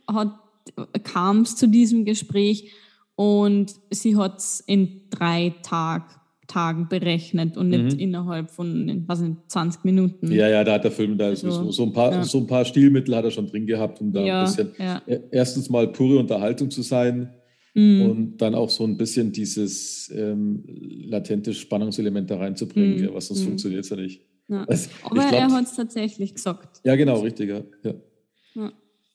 [1.04, 2.70] kam es zu diesem Gespräch
[3.16, 6.04] und sie hat es in drei Tag,
[6.46, 7.98] Tagen berechnet und nicht Mhm.
[8.00, 10.32] innerhalb von was nicht, 20 Minuten.
[10.32, 12.64] Ja, ja, da hat der Film da Also, so, so, ein paar, so ein paar
[12.64, 15.00] Stilmittel hat er schon drin gehabt, um da ein bisschen ja.
[15.30, 17.28] erstens mal pure Unterhaltung zu sein
[17.74, 18.02] Mhm.
[18.02, 23.04] und dann auch so ein bisschen dieses ähm, latente Spannungselement da reinzubringen, Mhm.
[23.04, 23.46] ja, was sonst Mhm.
[23.48, 24.22] funktioniert es ja nicht.
[24.48, 24.64] ja.
[24.68, 26.80] Also, Aber glaub- er hat es tatsächlich gesagt.
[26.84, 27.48] Ja, genau, richtig.
[27.50, 27.62] Ja.
[27.84, 28.72] Ja.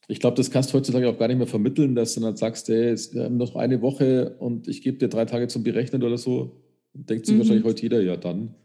[0.08, 2.70] Ich glaube, das kannst du heutzutage auch gar nicht mehr vermitteln, dass du dann sagst,
[2.70, 6.04] ey, es- wir haben noch eine Woche und ich gebe dir drei Tage zum Berechnen
[6.04, 6.62] oder so.
[6.94, 7.40] Denkt sich Mhm.
[7.40, 8.56] wahrscheinlich heute jeder, ja dann.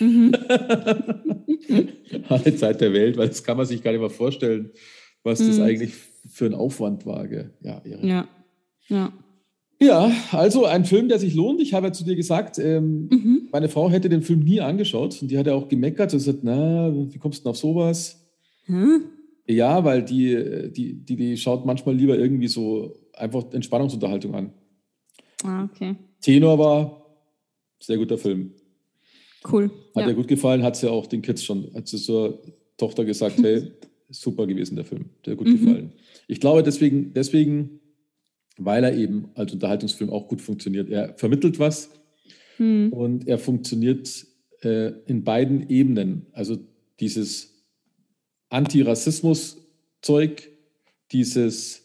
[0.00, 0.32] Mhm.
[2.28, 4.70] Alle Zeit der Welt, weil das kann man sich gar nicht mehr vorstellen,
[5.22, 5.62] was das Mhm.
[5.64, 5.92] eigentlich
[6.28, 7.26] für ein Aufwand war.
[7.28, 7.50] Gell?
[7.62, 8.06] Ja, irre.
[8.06, 8.28] Ja.
[8.88, 9.12] Ja.
[9.80, 11.60] Ja, also ein Film, der sich lohnt.
[11.60, 13.48] Ich habe ja zu dir gesagt, ähm, Mhm.
[13.52, 16.38] meine Frau hätte den Film nie angeschaut und die hat ja auch gemeckert und gesagt,
[16.42, 18.24] na, wie kommst du denn auf sowas?
[18.64, 18.74] Hä?
[19.48, 24.52] Ja, weil die, die, die, die schaut manchmal lieber irgendwie so einfach Entspannungsunterhaltung an.
[25.44, 25.94] Ah, okay.
[26.20, 27.06] Tenor war
[27.78, 28.52] sehr guter Film.
[29.50, 29.70] Cool.
[29.94, 30.08] Hat ja.
[30.08, 32.42] ihr gut gefallen, hat sie auch den Kids schon, hat sie zur
[32.76, 33.70] Tochter gesagt, hey,
[34.10, 35.52] super gewesen der Film, der gut Mhm.
[35.60, 35.92] gefallen.
[36.26, 37.78] Ich glaube deswegen, deswegen,
[38.58, 40.88] weil er eben als Unterhaltungsfilm auch gut funktioniert.
[40.90, 41.90] Er vermittelt was
[42.56, 42.92] Hm.
[42.92, 44.26] und er funktioniert
[44.62, 46.26] äh, in beiden Ebenen.
[46.32, 46.56] Also
[47.00, 47.52] dieses
[48.48, 50.50] Antirassismus-Zeug,
[51.12, 51.84] dieses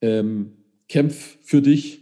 [0.00, 0.52] ähm,
[0.88, 2.00] Kämpf für dich,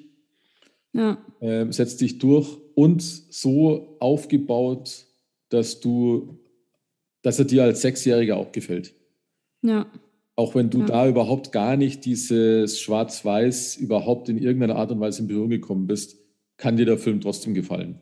[0.93, 1.19] Ja.
[1.41, 5.07] ähm, setzt dich durch und so aufgebaut,
[5.49, 6.39] dass du,
[7.23, 8.95] dass er dir als Sechsjähriger auch gefällt.
[9.63, 9.91] Ja.
[10.37, 10.87] Auch wenn du Ja.
[10.87, 15.87] da überhaupt gar nicht dieses Schwarz-Weiß überhaupt in irgendeiner Art und Weise in Berührung gekommen
[15.87, 16.17] bist,
[16.57, 18.01] kann dir der Film trotzdem gefallen.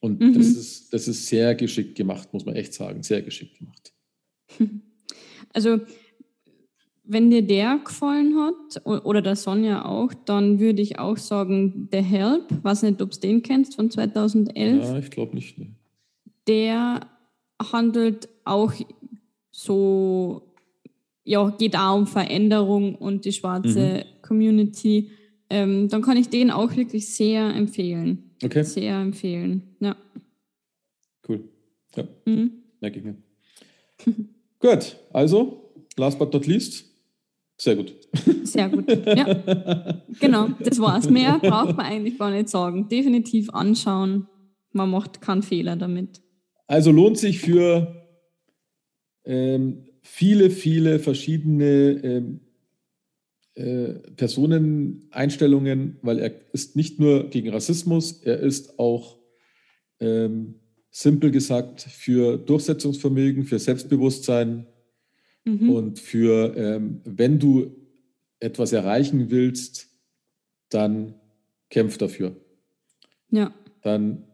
[0.00, 0.32] Und Mhm.
[0.34, 3.02] das, ist, das ist sehr geschickt gemacht, muss man echt sagen.
[3.02, 3.92] Sehr geschickt gemacht.
[5.54, 5.80] Also,
[7.04, 11.98] wenn dir der gefallen hat, oder der Sonja auch, dann würde ich auch sagen, The
[12.00, 14.82] Help, weiß nicht, ob du den kennst, von 2011.
[14.82, 15.58] Ja, ich glaube nicht.
[15.58, 15.74] Ne.
[16.48, 17.00] der
[17.60, 18.72] handelt auch
[19.50, 20.51] so,
[21.24, 25.10] ja, geht auch um Veränderung und die schwarze Community.
[25.50, 28.30] Ähm, dann kann ich den auch wirklich sehr empfehlen.
[28.42, 29.76] Okay, Sehr empfehlen.
[29.80, 29.96] Ja.
[31.28, 31.44] cool.
[31.94, 32.50] Ja, Mhm.
[32.80, 33.16] merke ich mir.
[34.58, 36.86] Gut, also, last but not least,
[37.58, 37.94] sehr gut.
[38.44, 38.88] Sehr gut.
[38.88, 41.08] Ja, genau, das war's.
[41.08, 42.88] Mehr braucht man eigentlich gar nicht sagen.
[42.88, 44.26] Definitiv anschauen.
[44.72, 46.20] Man macht keinen Fehler damit.
[46.66, 47.94] Also lohnt sich für
[49.24, 51.64] ähm, viele, viele verschiedene
[52.02, 52.40] ähm,
[53.54, 59.18] äh, Personeneinstellungen, weil er ist nicht nur gegen Rassismus, er ist auch
[60.00, 60.56] ähm,
[60.90, 64.66] simpel gesagt für Durchsetzungsvermögen, für Selbstbewusstsein
[65.44, 65.70] Mhm.
[65.70, 67.74] und für, ähm, wenn du
[68.38, 69.88] etwas erreichen willst,
[70.68, 71.14] dann
[71.68, 72.36] kämpf dafür.
[73.30, 74.24] Ja, Dann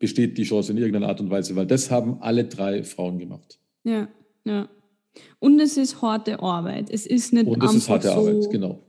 [0.00, 3.60] besteht die Chance in irgendeiner Art und Weise, weil das haben alle drei Frauen gemacht.
[3.84, 4.08] ja,
[4.44, 4.68] ja.
[5.38, 6.90] Und es ist harte Arbeit.
[6.90, 8.80] Es ist nicht Und das ist harte so, Arbeit, genau.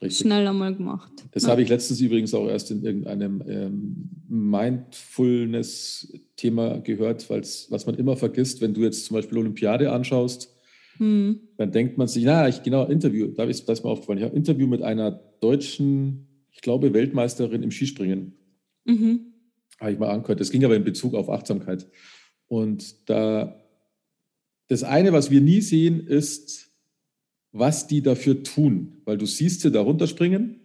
[0.00, 0.26] Richtig.
[0.26, 1.10] schnell einmal gemacht.
[1.32, 1.48] Das ja.
[1.50, 8.60] habe ich letztens übrigens auch erst in irgendeinem ähm, Mindfulness-Thema gehört, was man immer vergisst,
[8.60, 10.54] wenn du jetzt zum Beispiel Olympiade anschaust,
[10.98, 11.40] hm.
[11.56, 14.18] dann denkt man sich, na, ich genau, Interview, da ist das mal aufgefallen.
[14.18, 15.10] Ich habe ein Interview mit einer
[15.40, 18.34] deutschen, ich glaube, Weltmeisterin im Skispringen.
[18.84, 19.32] Mhm.
[19.80, 20.40] Habe ich mal angehört.
[20.40, 21.86] Das ging aber in Bezug auf Achtsamkeit.
[22.48, 23.56] Und da
[24.68, 26.70] das eine, was wir nie sehen, ist,
[27.52, 28.98] was die dafür tun.
[29.04, 30.60] Weil du siehst sie da runterspringen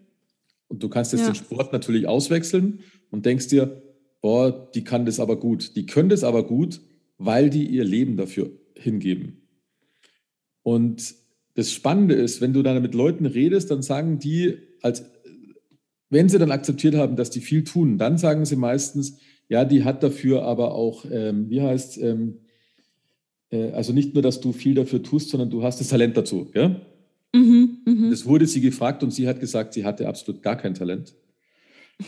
[0.68, 1.32] und du kannst jetzt ja.
[1.32, 2.80] den Sport natürlich auswechseln
[3.10, 3.82] und denkst dir,
[4.22, 5.76] boah, die kann das aber gut.
[5.76, 6.82] Die können das aber gut,
[7.18, 9.48] weil die ihr Leben dafür hingeben.
[10.62, 11.16] Und
[11.56, 15.06] das Spannende ist, wenn du dann mit Leuten redest, dann sagen die, als
[16.10, 19.18] wenn sie dann akzeptiert haben, dass die viel tun, dann sagen sie meistens,
[19.50, 22.43] ja, die hat dafür aber auch, ähm, wie heißt, ähm, äh,
[23.74, 26.50] also nicht nur, dass du viel dafür tust, sondern du hast das Talent dazu.
[26.54, 26.82] Ja?
[27.34, 28.10] Mhm, mh.
[28.10, 31.16] Das wurde sie gefragt und sie hat gesagt, sie hatte absolut gar kein Talent.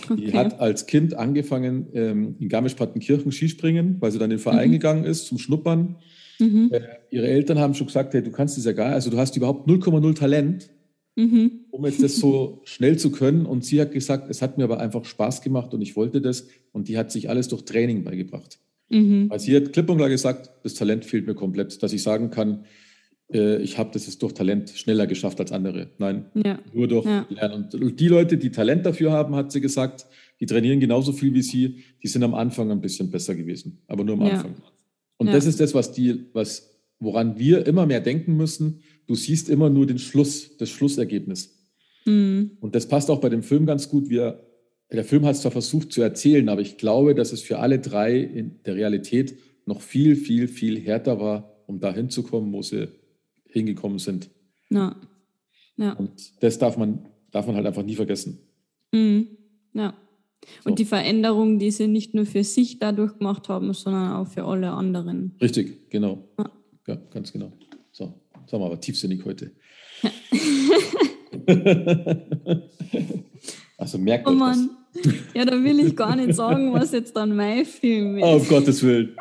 [0.10, 0.16] Okay.
[0.16, 4.70] Die hat als Kind angefangen ähm, in Garmisch-Partenkirchen Skispringen, weil sie dann in den Verein
[4.70, 4.74] mhm.
[4.74, 5.98] gegangen ist zum Schnuppern.
[6.39, 6.70] Mhm.
[6.72, 6.82] Äh,
[7.12, 9.70] ihre Eltern haben schon gesagt, hey, du kannst das ja gar, also du hast überhaupt
[9.70, 10.70] 0,0 Talent,
[11.16, 11.66] mhm.
[11.70, 13.46] um jetzt das so schnell zu können.
[13.46, 16.48] Und sie hat gesagt, es hat mir aber einfach Spaß gemacht und ich wollte das.
[16.72, 18.60] Und die hat sich alles durch Training beigebracht.
[18.89, 19.27] Mhm.
[19.29, 22.29] Also sie hat klipp und klar gesagt, das Talent fehlt mir komplett, dass ich sagen
[22.29, 22.65] kann,
[23.33, 25.89] äh, ich habe das jetzt durch Talent schneller geschafft als andere.
[25.97, 26.59] Nein, ja.
[26.73, 27.25] nur durch ja.
[27.29, 27.69] Lernen.
[27.73, 30.05] Und die Leute, die Talent dafür haben, hat sie gesagt,
[30.39, 34.03] die trainieren genauso viel wie sie, die sind am Anfang ein bisschen besser gewesen, aber
[34.03, 34.33] nur am ja.
[34.33, 34.55] Anfang.
[35.17, 38.81] Und das ist das, was die, was, woran wir immer mehr denken müssen.
[39.07, 41.55] Du siehst immer nur den Schluss, das Schlussergebnis.
[42.05, 42.51] Mhm.
[42.59, 44.09] Und das passt auch bei dem Film ganz gut.
[44.09, 44.45] Wir
[44.91, 47.79] der Film hat es zwar versucht zu erzählen, aber ich glaube, dass es für alle
[47.79, 52.89] drei in der Realität noch viel, viel, viel härter war, um da hinzukommen, wo sie
[53.49, 54.29] hingekommen sind.
[54.69, 54.95] Ja.
[55.77, 55.93] ja.
[55.93, 58.39] Und das darf man, darf man halt einfach nie vergessen.
[58.91, 59.27] Mhm.
[59.73, 59.95] Ja.
[60.63, 60.75] Und so.
[60.75, 64.69] die Veränderung, die sie nicht nur für sich dadurch gemacht haben, sondern auch für alle
[64.71, 65.33] anderen.
[65.41, 66.29] Richtig, genau.
[66.38, 66.51] Ja,
[66.88, 67.51] ja ganz genau.
[67.91, 69.51] So, sagen wir aber tiefsinnig heute.
[73.78, 74.69] Also merkt oh Mann.
[74.93, 75.13] Das.
[75.34, 78.23] Ja, da will ich gar nicht sagen, was jetzt dann mein Film ist.
[78.23, 79.15] Oh, um Gottes Willen.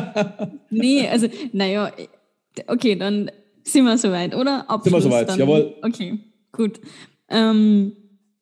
[0.70, 1.90] nee, also, naja,
[2.66, 3.30] okay, dann
[3.64, 4.68] sind wir soweit, oder?
[4.68, 5.38] Abschluss sind wir soweit, dann.
[5.38, 5.74] jawohl.
[5.82, 6.18] Okay,
[6.52, 6.80] gut.
[7.28, 7.92] Ähm,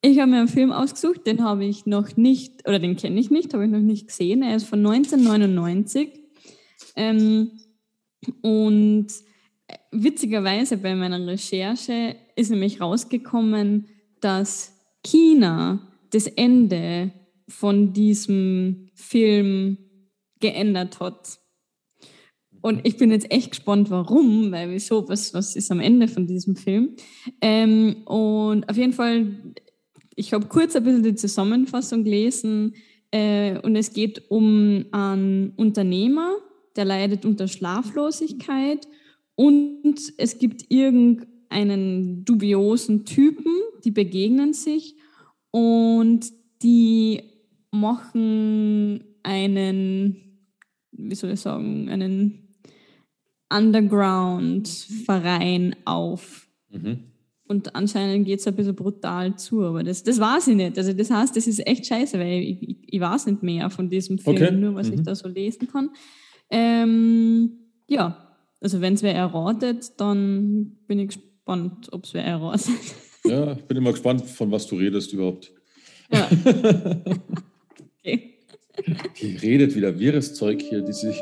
[0.01, 3.31] ich habe mir einen Film ausgesucht, den habe ich noch nicht, oder den kenne ich
[3.31, 4.43] nicht, habe ich noch nicht gesehen.
[4.43, 6.11] Er ist von 1999.
[6.97, 7.53] Ähm,
[8.43, 9.09] und
[9.93, 13.87] witzigerweise bei meiner Recherche ist nämlich rausgekommen,
[14.21, 14.78] dass
[15.09, 15.81] China
[16.11, 17.13] das Ende
[17.49, 19.79] von diesem Film
[20.41, 21.39] geändert hat.
[22.61, 26.27] Und ich bin jetzt echt gespannt, warum, weil wieso, was, was ist am Ende von
[26.27, 26.97] diesem Film.
[27.41, 29.55] Ähm, und auf jeden Fall,
[30.17, 32.75] ich habe kurz ein bisschen die Zusammenfassung gelesen
[33.11, 36.37] äh, und es geht um einen Unternehmer,
[36.77, 38.87] der leidet unter Schlaflosigkeit
[39.37, 43.53] und es gibt irgendeinen dubiosen Typen,
[43.85, 44.97] die begegnen sich
[45.59, 46.33] und
[46.63, 47.23] die
[47.73, 50.17] machen einen,
[50.93, 52.51] wie soll ich sagen, einen
[53.51, 56.47] Underground-Verein auf.
[56.71, 57.05] Mhm.
[57.49, 60.77] Und anscheinend geht es ein bisschen brutal zu, aber das, das weiß ich nicht.
[60.77, 63.89] Also das heißt, das ist echt scheiße, weil ich, ich, ich weiß nicht mehr von
[63.89, 64.53] diesem Film, okay.
[64.53, 64.95] nur was mhm.
[64.95, 65.89] ich da so lesen kann.
[66.51, 67.53] Ähm,
[67.89, 72.69] ja, also wenn es wer erratet, dann bin ich gespannt, ob es wer erratet.
[73.29, 75.53] Ja, ich bin immer gespannt, von was du redest überhaupt.
[76.13, 76.29] Ja.
[78.01, 78.35] okay.
[79.21, 81.13] Die redet wieder wirres Zeug hier, diese,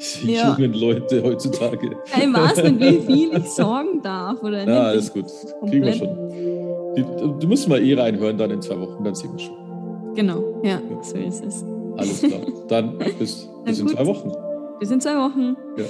[0.00, 0.56] diese ja.
[0.56, 1.90] jungen Leute heutzutage.
[1.90, 4.68] Ja, ich weiß nicht, wie viel ich sagen darf oder nicht.
[4.68, 5.26] Ja, alles gut.
[5.68, 6.94] Kriegen wir schon.
[6.96, 10.14] Die, du musst mal eh reinhören dann in zwei Wochen, dann sehen wir schon.
[10.14, 11.02] Genau, ja, ja.
[11.02, 11.64] so ist es.
[11.96, 12.40] Alles klar.
[12.68, 14.32] Dann bis, bis in zwei Wochen.
[14.80, 15.56] Bis in zwei Wochen.
[15.76, 15.84] Ja.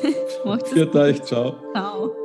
[0.45, 0.93] Macht's gut.
[1.27, 1.55] Ciao.
[1.73, 2.24] Ciao.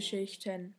[0.00, 0.74] Geschichten